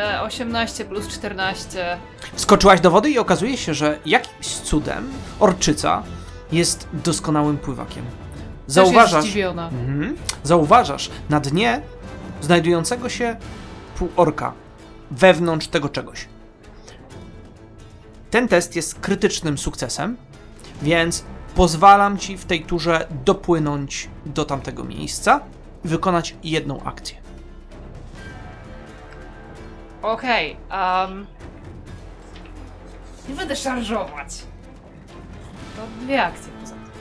b, 0.05 0.11
b, 0.11 0.21
18 0.21 0.85
plus 0.85 1.07
14. 1.07 1.97
Wskoczyłaś 2.33 2.81
do 2.81 2.91
wody 2.91 3.09
i 3.09 3.19
okazuje 3.19 3.57
się, 3.57 3.73
że 3.73 3.99
jakimś 4.05 4.47
cudem 4.47 5.09
orczyca 5.39 6.03
jest 6.51 6.87
doskonałym 6.93 7.57
pływakiem. 7.57 8.05
Też 8.05 8.15
jest 8.65 8.75
Zauważasz, 8.75 9.23
zdziwiona. 9.23 9.67
Mhm. 9.67 10.15
Zauważasz 10.43 11.09
na 11.29 11.39
dnie 11.39 11.81
znajdującego 12.41 13.09
się 13.09 13.35
półorka 13.95 14.53
wewnątrz 15.11 15.67
tego 15.67 15.89
czegoś. 15.89 16.27
Ten 18.31 18.47
test 18.47 18.75
jest 18.75 18.99
krytycznym 18.99 19.57
sukcesem, 19.57 20.17
więc 20.81 21.23
pozwalam 21.55 22.17
ci 22.17 22.37
w 22.37 22.45
tej 22.45 22.65
turze 22.65 23.07
dopłynąć 23.25 24.09
do 24.25 24.45
tamtego 24.45 24.83
miejsca 24.83 25.39
i 25.85 25.87
wykonać 25.87 26.35
jedną 26.43 26.83
akcję. 26.83 27.24
Okej, 30.05 30.57
um, 30.71 31.25
Nie 33.29 33.35
będę 33.35 33.55
szarżować. 33.55 34.29
To 35.75 36.05
dwie 36.05 36.23
akcje 36.23 36.53
poza 36.61 36.73
tym. 36.75 36.91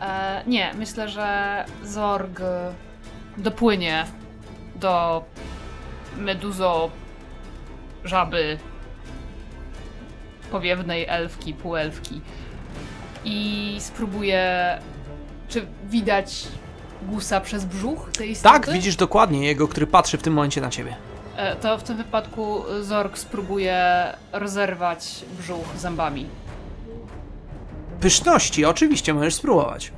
E, 0.00 0.42
nie, 0.46 0.74
myślę, 0.74 1.08
że 1.08 1.64
Zorg 1.82 2.40
dopłynie 3.36 4.06
do 4.76 5.24
meduzo 6.16 6.90
żaby 8.04 8.58
powiewnej 10.50 11.06
elfki, 11.08 11.54
półelfki 11.54 12.20
i 13.24 13.76
spróbuje 13.78 14.78
czy 15.48 15.66
widać 15.84 16.48
gusa 17.02 17.40
przez 17.40 17.64
brzuch 17.64 18.10
tej 18.12 18.30
istoty? 18.30 18.54
Tak, 18.54 18.70
widzisz 18.70 18.96
dokładnie 18.96 19.46
jego, 19.46 19.68
który 19.68 19.86
patrzy 19.86 20.18
w 20.18 20.22
tym 20.22 20.32
momencie 20.32 20.60
na 20.60 20.70
ciebie. 20.70 20.96
E, 21.36 21.56
To 21.56 21.78
w 21.78 21.82
tym 21.82 21.96
wypadku 21.96 22.62
Zorg 22.80 23.18
spróbuje 23.18 23.84
rozerwać 24.32 25.24
brzuch 25.38 25.76
zębami. 25.76 26.26
pyszności, 28.00 28.64
oczywiście 28.64 29.14
możesz 29.14 29.34
spróbować. 29.34 29.92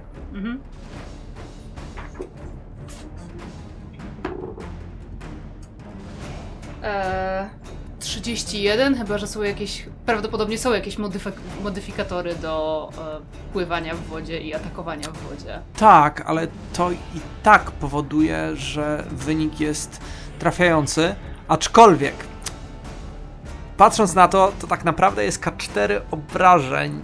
Eee, 6.82 7.48
31, 8.00 8.94
chyba 8.98 9.18
że 9.18 9.26
są 9.26 9.42
jakieś. 9.42 9.86
Prawdopodobnie 10.06 10.58
są 10.58 10.72
jakieś 10.72 10.98
modyfik- 10.98 11.62
modyfikatory 11.62 12.34
do 12.34 12.90
e, 12.98 13.52
pływania 13.52 13.94
w 13.94 14.00
wodzie 14.06 14.40
i 14.40 14.54
atakowania 14.54 15.08
w 15.08 15.18
wodzie. 15.18 15.60
Tak, 15.78 16.22
ale 16.26 16.46
to 16.72 16.90
i 16.92 16.96
tak 17.42 17.70
powoduje, 17.70 18.56
że 18.56 19.04
wynik 19.10 19.60
jest 19.60 20.00
trafiający, 20.38 21.14
aczkolwiek 21.48 22.14
patrząc 23.76 24.14
na 24.14 24.28
to, 24.28 24.52
to 24.60 24.66
tak 24.66 24.84
naprawdę 24.84 25.24
jest 25.24 25.42
K4 25.42 26.00
obrażeń, 26.10 27.02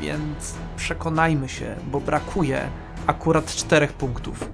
więc 0.00 0.54
przekonajmy 0.76 1.48
się, 1.48 1.76
bo 1.86 2.00
brakuje 2.00 2.68
akurat 3.06 3.46
4 3.46 3.88
punktów. 3.88 4.48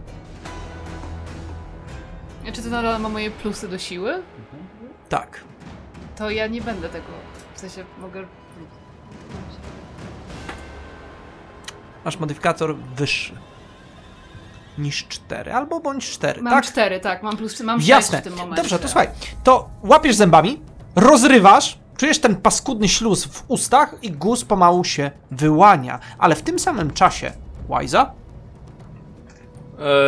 Czy 2.52 2.62
to 2.62 2.68
nadal 2.68 3.00
ma 3.00 3.08
moje 3.08 3.30
plusy 3.30 3.68
do 3.68 3.78
siły? 3.78 4.22
Tak. 5.08 5.40
To 6.16 6.30
ja 6.30 6.46
nie 6.46 6.62
będę 6.62 6.88
tego. 6.88 7.06
W 7.54 7.60
sensie 7.60 7.84
mogę. 7.98 8.26
Masz 12.04 12.18
modyfikator 12.18 12.76
wyższy 12.76 13.36
niż 14.78 15.06
4, 15.08 15.52
albo 15.52 15.80
bądź 15.80 16.10
4, 16.10 16.42
Mam 16.42 16.52
tak? 16.52 16.64
cztery, 16.66 17.00
tak, 17.00 17.22
mam 17.22 17.36
plus 17.36 17.60
mam 17.60 17.78
sześć 17.78 17.88
Jasne. 17.88 18.20
w 18.20 18.24
tym 18.24 18.34
momencie. 18.34 18.62
Dobrze, 18.62 18.78
to 18.78 18.88
słuchaj. 18.88 19.08
To 19.44 19.68
łapiesz 19.82 20.16
zębami, 20.16 20.60
rozrywasz, 20.96 21.78
czujesz 21.96 22.18
ten 22.18 22.36
paskudny 22.36 22.88
śluz 22.88 23.24
w 23.24 23.44
ustach 23.48 23.94
i 24.02 24.10
guz 24.12 24.44
pomału 24.44 24.84
się 24.84 25.10
wyłania. 25.30 25.98
Ale 26.18 26.34
w 26.34 26.42
tym 26.42 26.58
samym 26.58 26.90
czasie 26.90 27.32
Łajza 27.68 28.10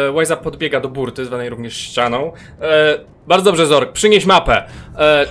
E, 0.08 0.12
Wajza 0.12 0.36
podbiega 0.36 0.80
do 0.80 0.88
burty, 0.88 1.24
zwanej 1.24 1.48
również 1.48 1.76
ścianą. 1.76 2.32
E, 2.60 2.98
bardzo 3.26 3.44
dobrze, 3.44 3.66
Zork, 3.66 3.92
przynieś 3.92 4.26
mapę. 4.26 4.64
E, 4.98 5.26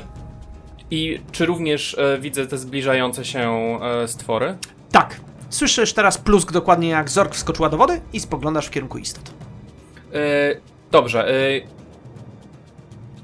I 0.91 1.21
czy 1.31 1.45
również 1.45 1.97
e, 1.99 2.17
widzę 2.19 2.47
te 2.47 2.57
zbliżające 2.57 3.25
się 3.25 3.51
e, 4.03 4.07
stwory? 4.07 4.57
Tak. 4.91 5.19
Słyszysz 5.49 5.93
teraz 5.93 6.17
plusk 6.17 6.51
dokładnie 6.51 6.89
jak 6.89 7.09
Zork 7.09 7.35
wskoczyła 7.35 7.69
do 7.69 7.77
wody 7.77 8.01
i 8.13 8.19
spoglądasz 8.19 8.67
w 8.67 8.71
kierunku 8.71 8.97
istot. 8.97 9.33
E, 10.13 10.19
dobrze. 10.91 11.29
E, 11.29 11.61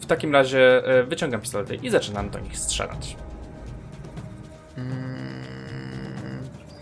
w 0.02 0.06
takim 0.06 0.34
razie 0.34 0.86
e, 0.86 1.04
wyciągam 1.04 1.42
pistolety 1.42 1.76
i 1.76 1.90
zaczynam 1.90 2.30
do 2.30 2.40
nich 2.40 2.58
strzelać. 2.58 3.18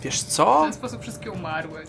Wiesz 0.01 0.21
W 0.21 0.23
co? 0.23 0.61
ten 0.63 0.73
sposób 0.73 1.01
wszystkie 1.01 1.31
umarły. 1.31 1.83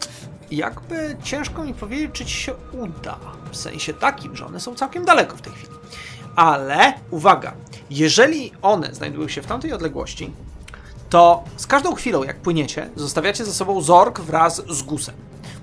Jakby 0.50 1.16
ciężko 1.22 1.64
mi 1.64 1.74
powiedzieć, 1.74 2.10
czy 2.12 2.24
ci 2.24 2.34
się 2.34 2.54
uda. 2.72 3.18
W 3.50 3.56
sensie 3.56 3.94
takim, 3.94 4.36
że 4.36 4.46
one 4.46 4.60
są 4.60 4.74
całkiem 4.74 5.04
daleko 5.04 5.36
w 5.36 5.42
tej 5.42 5.52
chwili. 5.52 5.72
Ale 6.36 6.92
uwaga, 7.10 7.54
jeżeli 7.90 8.52
one 8.62 8.94
znajdują 8.94 9.28
się 9.28 9.42
w 9.42 9.46
tamtej 9.46 9.72
odległości, 9.72 10.32
to 11.12 11.44
z 11.56 11.66
każdą 11.66 11.94
chwilą, 11.94 12.22
jak 12.22 12.36
płyniecie, 12.36 12.90
zostawiacie 12.96 13.44
za 13.44 13.52
sobą 13.52 13.80
Zork 13.80 14.20
wraz 14.20 14.62
z 14.68 14.82
Gusem. 14.82 15.14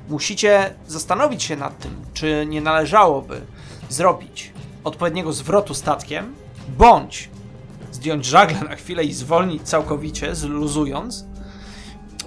Musicie 0.10 0.74
zastanowić 0.88 1.44
się 1.44 1.56
nad 1.56 1.80
tym, 1.80 2.02
czy 2.14 2.46
nie 2.50 2.62
należałoby 2.62 3.42
zrobić 3.90 4.54
odpowiedniego 4.84 5.34
zwrotu 5.34 5.74
statkiem, 5.74 6.36
bądź 6.78 7.30
zdjąć 7.92 8.26
żagle 8.26 8.60
na 8.70 8.76
chwilę 8.76 9.04
i 9.04 9.14
zwolnić 9.14 9.62
całkowicie, 9.62 10.36
zluzując. 10.36 11.26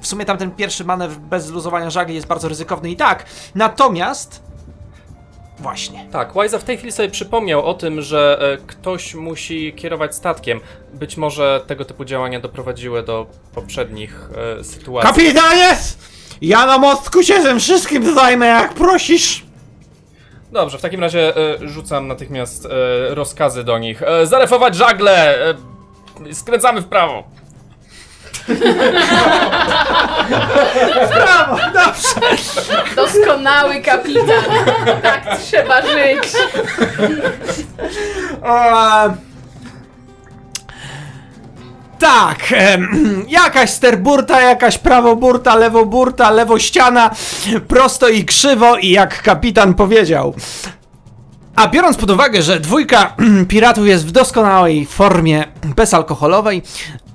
W 0.00 0.06
sumie 0.06 0.24
tamten 0.24 0.50
pierwszy 0.50 0.84
manewr 0.84 1.16
bez 1.16 1.46
zluzowania 1.46 1.90
żagli 1.90 2.14
jest 2.14 2.26
bardzo 2.26 2.48
ryzykowny 2.48 2.90
i 2.90 2.96
tak. 2.96 3.26
Natomiast. 3.54 4.42
Właśnie. 5.62 6.06
Tak, 6.12 6.32
Wajza 6.32 6.58
w 6.58 6.64
tej 6.64 6.76
chwili 6.76 6.92
sobie 6.92 7.08
przypomniał 7.08 7.66
o 7.66 7.74
tym, 7.74 8.02
że 8.02 8.38
e, 8.40 8.66
ktoś 8.66 9.14
musi 9.14 9.72
kierować 9.72 10.14
statkiem. 10.14 10.60
Być 10.94 11.16
może 11.16 11.60
tego 11.66 11.84
typu 11.84 12.04
działania 12.04 12.40
doprowadziły 12.40 13.02
do 13.02 13.26
poprzednich 13.54 14.30
e, 14.60 14.64
sytuacji. 14.64 15.10
Kapitanie! 15.12 15.76
Ja 16.40 16.66
na 16.66 16.78
mostku 16.78 17.22
się 17.22 17.34
tym 17.34 17.60
wszystkim 17.60 18.14
zajmę, 18.14 18.46
jak 18.46 18.74
prosisz. 18.74 19.44
Dobrze, 20.52 20.78
w 20.78 20.82
takim 20.82 21.00
razie 21.00 21.36
e, 21.36 21.68
rzucam 21.68 22.08
natychmiast 22.08 22.66
e, 22.66 22.68
rozkazy 23.14 23.64
do 23.64 23.78
nich. 23.78 24.02
E, 24.02 24.26
zarefować 24.26 24.74
żagle! 24.74 25.38
E, 26.30 26.34
skręcamy 26.34 26.80
w 26.80 26.86
prawo. 26.86 27.24
Brawo, 31.14 31.56
dobrze. 31.74 32.36
Doskonały 32.96 33.80
kapitan! 33.80 34.44
Tak 35.02 35.38
trzeba 35.38 35.82
żyć! 35.82 36.32
Eee, 38.44 39.10
Tak, 41.98 42.38
em, 42.52 43.24
jakaś 43.28 43.70
sterburta, 43.70 44.40
jakaś 44.40 44.78
prawoburta, 44.78 45.54
lewoburta, 45.56 46.30
lewościana, 46.30 47.10
prosto 47.68 48.08
i 48.08 48.24
krzywo 48.24 48.76
i 48.76 48.90
jak 48.90 49.22
kapitan 49.22 49.74
powiedział. 49.74 50.34
A 51.56 51.68
biorąc 51.68 51.96
pod 51.96 52.10
uwagę, 52.10 52.42
że 52.42 52.60
dwójka 52.60 53.16
piratów 53.48 53.86
jest 53.86 54.06
w 54.06 54.10
doskonałej 54.10 54.86
formie 54.86 55.44
bezalkoholowej, 55.76 56.62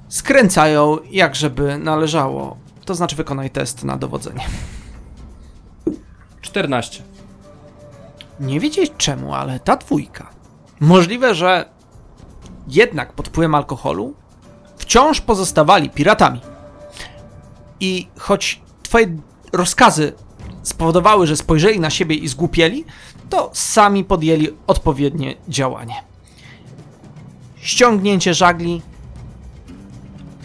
skręcają 0.09 0.97
jak 1.11 1.35
żeby 1.35 1.77
należało. 1.77 2.57
To 2.85 2.95
znaczy 2.95 3.15
wykonaj 3.15 3.49
test 3.49 3.83
na 3.83 3.97
dowodzenie. 3.97 4.45
14. 6.41 7.03
Nie 8.39 8.59
wiedzieć 8.59 8.91
czemu, 8.97 9.33
ale 9.33 9.59
ta 9.59 9.75
dwójka. 9.75 10.29
Możliwe, 10.79 11.35
że 11.35 11.69
jednak 12.67 13.13
pod 13.13 13.27
wpływem 13.27 13.55
alkoholu 13.55 14.13
wciąż 14.77 15.21
pozostawali 15.21 15.89
piratami. 15.89 16.41
I 17.79 18.07
choć 18.19 18.61
twoje 18.83 19.17
rozkazy 19.53 20.13
spowodowały, 20.63 21.27
że 21.27 21.37
spojrzeli 21.37 21.79
na 21.79 21.89
siebie 21.89 22.15
i 22.15 22.27
zgłupieli, 22.27 22.85
to 23.29 23.49
sami 23.53 24.03
podjęli 24.03 24.47
odpowiednie 24.67 25.35
działanie. 25.47 25.95
Ściągnięcie 27.55 28.33
żagli, 28.33 28.81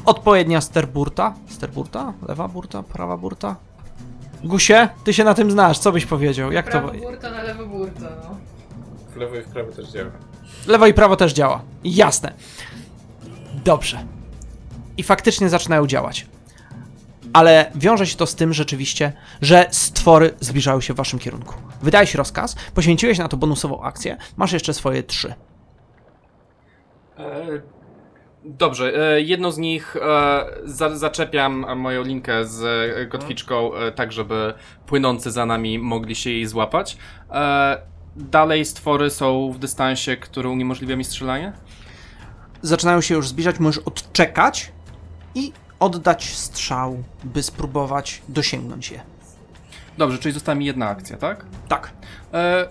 odpowiednia 0.07 0.61
sterburta. 0.61 1.35
Sterburta? 1.49 2.13
Lewa 2.29 2.49
burta? 2.49 2.83
Prawa 2.83 3.17
burta? 3.17 3.57
Gusie, 4.45 4.89
ty 5.05 5.15
się 5.15 5.25
na 5.25 5.35
tym 5.35 5.51
znasz, 5.51 5.79
co 5.79 5.93
byś 5.93 6.07
powiedział? 6.07 6.53
Jak 6.53 6.67
to... 6.67 6.71
Prawo 6.71 6.93
burta 6.93 7.31
na 7.31 7.43
lewo 7.43 7.67
burta, 7.67 8.01
no. 8.01 8.37
W 9.15 9.17
lewo 9.17 9.37
i 9.37 9.43
w 9.43 9.49
prawo 9.49 9.73
też 9.73 9.89
działa. 9.89 10.11
Lewo 10.67 10.87
i 10.87 10.95
prawo 10.95 11.17
też 11.17 11.33
działa. 11.33 11.63
Jasne. 11.85 12.33
Dobrze. 13.65 14.05
I 14.97 15.03
faktycznie 15.03 15.49
zaczynają 15.49 15.87
działać. 15.87 16.27
Ale 17.33 17.71
wiąże 17.75 18.07
się 18.07 18.17
to 18.17 18.27
z 18.27 18.35
tym 18.35 18.53
rzeczywiście, 18.53 19.13
że 19.43 19.67
stwory 19.71 20.35
zbliżały 20.41 20.83
się 20.83 20.95
w 20.95 20.97
waszym 20.97 21.19
kierunku. 21.19 21.55
Wydaje 21.83 22.07
się 22.07 22.19
rozkaz, 22.19 22.57
poświęciłeś 22.75 23.19
na 23.19 23.29
to 23.29 23.37
bonusową 23.37 23.83
akcję, 23.83 24.17
masz 24.37 24.53
jeszcze 24.53 24.75
swoje 24.75 25.03
trzy. 25.03 25.35
E, 27.19 27.61
Dobrze, 28.45 29.15
e, 29.17 29.21
jedno 29.21 29.53
z 29.53 29.59
nich 29.59 29.97
e, 29.97 30.45
za, 30.65 30.97
zaczepiam 30.97 31.67
moją 31.77 32.03
linkę 32.03 32.45
z 32.45 33.11
kotwiczką, 33.11 33.75
e, 33.75 33.93
tak 33.93 34.13
żeby 34.13 34.55
płynący 34.87 35.31
za 35.31 35.47
nami 35.47 35.79
mogli 35.79 36.15
się 36.15 36.31
jej 36.31 36.47
złapać. 36.47 36.97
Dalej 38.17 38.65
stwory 38.65 39.11
są 39.11 39.53
w 39.53 39.59
dystansie, 39.59 40.17
który 40.17 40.49
uniemożliwia 40.49 40.97
mi 40.97 41.05
strzelanie? 41.05 41.53
Zaczynają 42.63 43.01
się 43.01 43.15
już 43.15 43.29
zbliżać, 43.29 43.59
możesz 43.59 43.85
odczekać 43.85 44.73
i 45.35 45.53
oddać 45.81 46.25
strzał, 46.25 47.03
by 47.25 47.43
spróbować 47.43 48.23
dosięgnąć 48.29 48.91
je. 48.91 49.01
Dobrze, 49.99 50.19
czyli 50.19 50.35
została 50.35 50.57
mi 50.57 50.67
jedna 50.67 50.89
akcja, 50.89 51.17
tak? 51.17 51.47
Tak, 51.69 51.91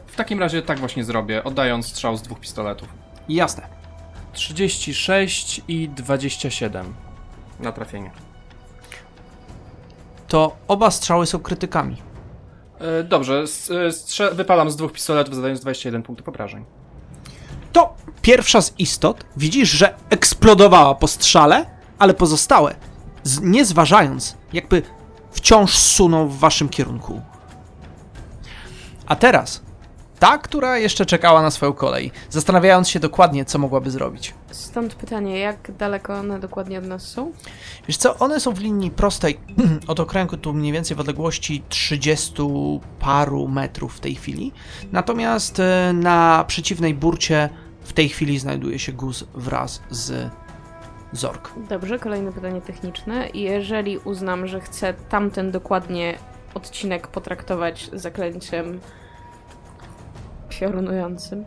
W 0.07 0.15
takim 0.15 0.39
razie 0.39 0.61
tak 0.61 0.79
właśnie 0.79 1.03
zrobię, 1.03 1.43
oddając 1.43 1.87
strzał 1.87 2.17
z 2.17 2.21
dwóch 2.21 2.39
pistoletów. 2.39 2.89
jasne. 3.29 3.80
36 4.33 5.61
i 5.67 5.89
27 5.89 6.93
na 7.59 7.71
trafienie. 7.71 8.11
To 10.27 10.55
oba 10.67 10.91
strzały 10.91 11.25
są 11.25 11.39
krytykami. 11.39 11.97
E, 12.79 13.03
Dobrze, 13.03 13.43
e, 13.87 13.91
strze- 13.91 14.35
wypalam 14.35 14.71
z 14.71 14.75
dwóch 14.75 14.91
pistoletów, 14.91 15.35
zadając 15.35 15.59
21 15.61 16.03
punktów 16.03 16.27
obrażeń. 16.29 16.65
To 17.73 17.93
pierwsza 18.21 18.61
z 18.61 18.73
istot, 18.79 19.23
widzisz, 19.37 19.69
że 19.69 19.95
eksplodowała 20.09 20.95
po 20.95 21.07
strzale, 21.07 21.65
ale 21.99 22.13
pozostałe, 22.13 22.75
z, 23.23 23.41
nie 23.41 23.65
zważając, 23.65 24.37
jakby 24.53 24.81
wciąż 25.31 25.77
suną 25.77 26.27
w 26.27 26.37
waszym 26.37 26.69
kierunku. 26.69 27.21
A 29.05 29.15
teraz 29.15 29.61
Ta, 30.21 30.37
która 30.37 30.77
jeszcze 30.77 31.05
czekała 31.05 31.41
na 31.41 31.51
swoją 31.51 31.73
kolej, 31.73 32.11
zastanawiając 32.29 32.89
się 32.89 32.99
dokładnie, 32.99 33.45
co 33.45 33.59
mogłaby 33.59 33.91
zrobić. 33.91 34.33
Stąd 34.51 34.95
pytanie, 34.95 35.39
jak 35.39 35.71
daleko 35.77 36.13
one 36.13 36.39
dokładnie 36.39 36.79
od 36.79 36.85
nas 36.85 37.07
są? 37.07 37.31
Wiesz 37.87 37.97
co, 37.97 38.17
one 38.17 38.39
są 38.39 38.53
w 38.53 38.59
linii 38.59 38.91
prostej 38.91 39.39
od 39.87 39.99
okręgu 39.99 40.37
tu 40.37 40.53
mniej 40.53 40.73
więcej 40.73 40.97
w 40.97 40.99
odległości 40.99 41.63
30 41.69 42.33
paru 42.99 43.47
metrów 43.47 43.95
w 43.95 43.99
tej 43.99 44.15
chwili. 44.15 44.51
Natomiast 44.91 45.59
e, 45.59 45.93
na 45.93 46.45
przeciwnej 46.47 46.93
burcie 46.93 47.49
w 47.83 47.93
tej 47.93 48.09
chwili 48.09 48.39
znajduje 48.39 48.79
się 48.79 48.93
Guz 48.93 49.23
wraz 49.33 49.81
z 49.89 50.29
Zork. 51.11 51.51
Dobrze, 51.69 51.99
kolejne 51.99 52.31
pytanie 52.31 52.61
techniczne. 52.61 53.27
Jeżeli 53.33 53.97
uznam, 53.97 54.47
że 54.47 54.59
chcę 54.59 54.93
tamten 54.93 55.51
dokładnie 55.51 56.17
odcinek 56.53 57.07
potraktować 57.07 57.89
zaklęciem 57.93 58.79
piorunującym, 60.59 61.45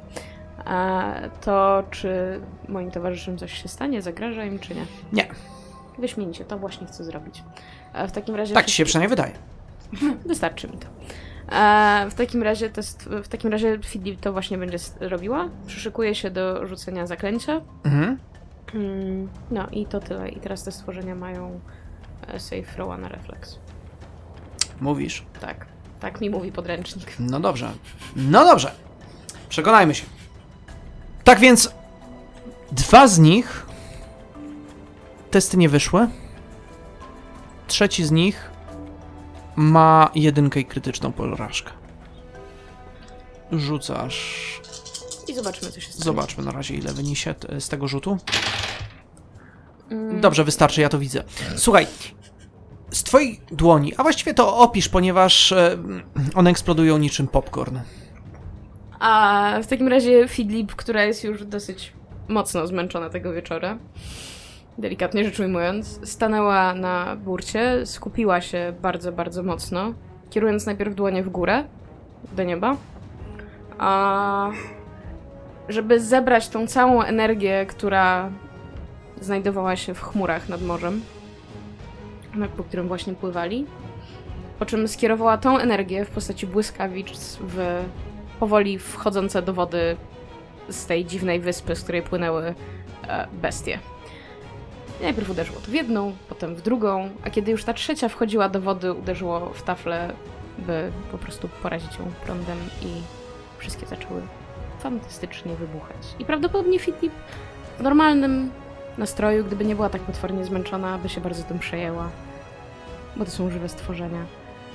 to 1.40 1.82
czy 1.90 2.40
moim 2.68 2.90
towarzyszom 2.90 3.38
coś 3.38 3.62
się 3.62 3.68
stanie, 3.68 4.02
zagraża 4.02 4.44
im, 4.44 4.58
czy 4.58 4.74
nie? 4.74 4.86
Nie. 5.12 5.28
Wyśmienicie, 5.98 6.44
to 6.44 6.58
właśnie 6.58 6.86
chcę 6.86 7.04
zrobić. 7.04 7.42
W 8.08 8.12
takim 8.12 8.34
razie... 8.34 8.54
Tak 8.54 8.66
ci 8.66 8.74
się 8.74 8.84
przynajmniej 8.84 9.16
wydaje. 9.16 9.32
Wystarczy 10.28 10.68
mi 10.68 10.78
to. 10.78 10.86
W 12.10 12.14
takim 12.16 12.42
razie 12.42 12.70
test, 12.70 13.08
w 13.24 13.28
takim 13.28 13.50
razie 13.50 13.78
Filip 13.84 14.20
to 14.20 14.32
właśnie 14.32 14.58
będzie 14.58 14.78
robiła. 15.00 15.48
Przyszykuje 15.66 16.14
się 16.14 16.30
do 16.30 16.66
rzucenia 16.66 17.06
zaklęcia. 17.06 17.60
Mhm. 17.84 18.18
Mm, 18.74 19.28
no 19.50 19.66
i 19.72 19.86
to 19.86 20.00
tyle. 20.00 20.28
I 20.28 20.40
teraz 20.40 20.64
te 20.64 20.72
stworzenia 20.72 21.14
mają 21.14 21.60
e, 22.28 22.40
save 22.40 22.74
throw 22.74 22.98
na 22.98 23.08
refleks. 23.08 23.58
Mówisz. 24.80 25.24
Tak. 25.40 25.66
Tak 26.00 26.20
mi 26.20 26.30
mówi 26.30 26.52
podręcznik. 26.52 27.12
No 27.18 27.40
dobrze. 27.40 27.70
No 28.16 28.44
dobrze. 28.44 28.70
Przekonajmy 29.54 29.94
się. 29.94 30.04
Tak 31.24 31.40
więc 31.40 31.70
dwa 32.72 33.08
z 33.08 33.18
nich 33.18 33.66
testy 35.30 35.56
nie 35.56 35.68
wyszły. 35.68 36.08
Trzeci 37.66 38.04
z 38.04 38.10
nich 38.10 38.50
ma 39.56 40.10
jedynkę 40.14 40.60
i 40.60 40.64
krytyczną 40.64 41.12
porażkę. 41.12 41.70
Rzucasz. 43.52 44.60
I 45.28 45.34
zobaczmy, 45.34 45.70
co 45.70 45.80
się 45.80 45.88
stanie. 45.92 46.04
Zobaczmy 46.04 46.44
na 46.44 46.52
razie, 46.52 46.74
ile 46.74 46.92
wyniesie 46.92 47.34
t- 47.34 47.60
z 47.60 47.68
tego 47.68 47.88
rzutu. 47.88 48.18
Mm, 49.90 50.20
Dobrze, 50.20 50.44
wystarczy, 50.44 50.80
ja 50.80 50.88
to 50.88 50.98
widzę. 50.98 51.24
Słuchaj, 51.56 51.86
z 52.90 53.02
twojej 53.02 53.40
dłoni, 53.52 53.92
a 53.96 54.02
właściwie 54.02 54.34
to 54.34 54.56
opisz, 54.58 54.88
ponieważ 54.88 55.52
e, 55.52 55.78
one 56.34 56.50
eksplodują 56.50 56.98
niczym 56.98 57.28
popcorn. 57.28 57.78
A 59.00 59.58
w 59.62 59.66
takim 59.66 59.88
razie 59.88 60.28
Fidlip, 60.28 60.74
która 60.74 61.04
jest 61.04 61.24
już 61.24 61.44
dosyć 61.44 61.92
mocno 62.28 62.66
zmęczona 62.66 63.10
tego 63.10 63.32
wieczora, 63.32 63.78
delikatnie 64.78 65.24
rzecz 65.24 65.40
ujmując, 65.40 66.00
stanęła 66.10 66.74
na 66.74 67.16
burcie, 67.16 67.86
skupiła 67.86 68.40
się 68.40 68.72
bardzo, 68.82 69.12
bardzo 69.12 69.42
mocno, 69.42 69.94
kierując 70.30 70.66
najpierw 70.66 70.94
dłonie 70.94 71.22
w 71.22 71.28
górę, 71.28 71.64
do 72.36 72.44
nieba, 72.44 72.76
a 73.78 74.50
żeby 75.68 76.00
zebrać 76.00 76.48
tą 76.48 76.66
całą 76.66 77.02
energię, 77.02 77.66
która 77.68 78.30
znajdowała 79.20 79.76
się 79.76 79.94
w 79.94 80.02
chmurach 80.02 80.48
nad 80.48 80.62
morzem, 80.62 81.02
po 82.56 82.64
którym 82.64 82.88
właśnie 82.88 83.14
pływali, 83.14 83.66
po 84.58 84.66
czym 84.66 84.88
skierowała 84.88 85.38
tą 85.38 85.58
energię 85.58 86.04
w 86.04 86.10
postaci 86.10 86.46
błyskawic 86.46 87.38
w 87.40 87.84
powoli 88.44 88.78
wchodzące 88.78 89.42
do 89.42 89.52
wody 89.52 89.96
z 90.68 90.86
tej 90.86 91.04
dziwnej 91.04 91.40
wyspy, 91.40 91.76
z 91.76 91.82
której 91.82 92.02
płynęły 92.02 92.54
e, 93.08 93.26
bestie. 93.32 93.78
Najpierw 95.02 95.30
uderzyło 95.30 95.60
to 95.60 95.70
w 95.70 95.74
jedną, 95.74 96.12
potem 96.28 96.54
w 96.54 96.62
drugą, 96.62 97.10
a 97.22 97.30
kiedy 97.30 97.50
już 97.50 97.64
ta 97.64 97.74
trzecia 97.74 98.08
wchodziła 98.08 98.48
do 98.48 98.60
wody, 98.60 98.92
uderzyło 98.92 99.40
w 99.40 99.62
taflę, 99.62 100.12
by 100.58 100.92
po 101.12 101.18
prostu 101.18 101.48
porazić 101.62 101.98
ją 101.98 102.04
prądem 102.24 102.58
i 102.82 103.02
wszystkie 103.58 103.86
zaczęły 103.86 104.22
fantastycznie 104.80 105.54
wybuchać. 105.54 105.96
I 106.18 106.24
prawdopodobnie 106.24 106.78
Filip 106.78 107.12
w 107.78 107.82
normalnym 107.82 108.50
nastroju, 108.98 109.44
gdyby 109.44 109.64
nie 109.64 109.74
była 109.74 109.88
tak 109.88 110.02
potwornie 110.02 110.44
zmęczona, 110.44 110.98
by 110.98 111.08
się 111.08 111.20
bardzo 111.20 111.42
tym 111.42 111.58
przejęła, 111.58 112.08
bo 113.16 113.24
to 113.24 113.30
są 113.30 113.50
żywe 113.50 113.68
stworzenia. 113.68 114.24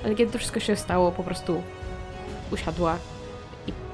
Ale 0.05 0.15
kiedy 0.15 0.31
to 0.31 0.37
wszystko 0.37 0.59
się 0.59 0.75
stało, 0.75 1.11
po 1.11 1.23
prostu 1.23 1.61
usiadła 2.51 2.97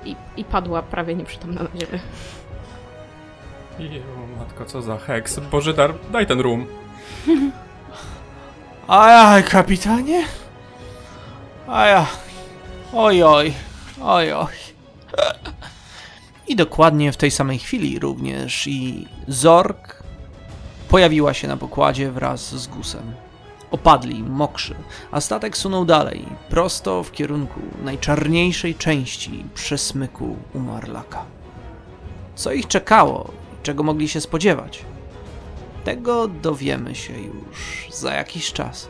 i, 0.06 0.16
i, 0.38 0.44
padła 0.44 0.82
prawie 0.82 1.16
nieprzytomna 1.16 1.64
na 1.64 1.70
ziemię. 1.80 2.00
Jeju, 3.80 4.04
matko, 4.40 4.66
co 4.66 4.82
za 4.82 4.98
heks. 4.98 5.40
Bożydar, 5.40 5.94
daj 6.12 6.28
ten 6.28 6.40
rum. 6.40 6.66
Ajaj, 8.88 9.44
kapitanie? 9.44 10.24
Aja. 11.68 12.06
Oj, 12.94 13.24
oj. 13.24 13.54
Oj, 14.02 14.34
oj. 14.34 14.54
I 16.48 16.56
dokładnie 16.56 17.12
w 17.12 17.18
tej 17.18 17.32
samej 17.32 17.60
chwili 17.60 18.00
również 18.00 18.68
i 18.68 19.08
Zork 19.28 20.04
pojawiła 20.90 21.34
się 21.34 21.48
na 21.48 21.58
pokładzie 21.58 22.12
wraz 22.12 22.56
z 22.56 22.68
Gusem. 22.68 23.25
Opadli, 23.72 24.24
mokrzy, 24.24 24.76
a 25.12 25.22
statek 25.22 25.58
sunął 25.58 25.86
dalej, 25.86 26.26
prosto 26.50 27.04
w 27.04 27.12
kierunku 27.12 27.60
najczarniejszej 27.84 28.76
części 28.76 29.46
przesmyku 29.54 30.38
Umarlaka. 30.54 31.26
Co 32.36 32.52
ich 32.52 32.68
czekało 32.68 33.32
i 33.54 33.64
czego 33.64 33.84
mogli 33.84 34.10
się 34.10 34.22
spodziewać? 34.22 34.86
Tego 35.84 36.28
dowiemy 36.28 36.96
się 36.96 37.14
już 37.14 37.88
za 37.92 38.14
jakiś 38.14 38.54
czas. 38.54 38.90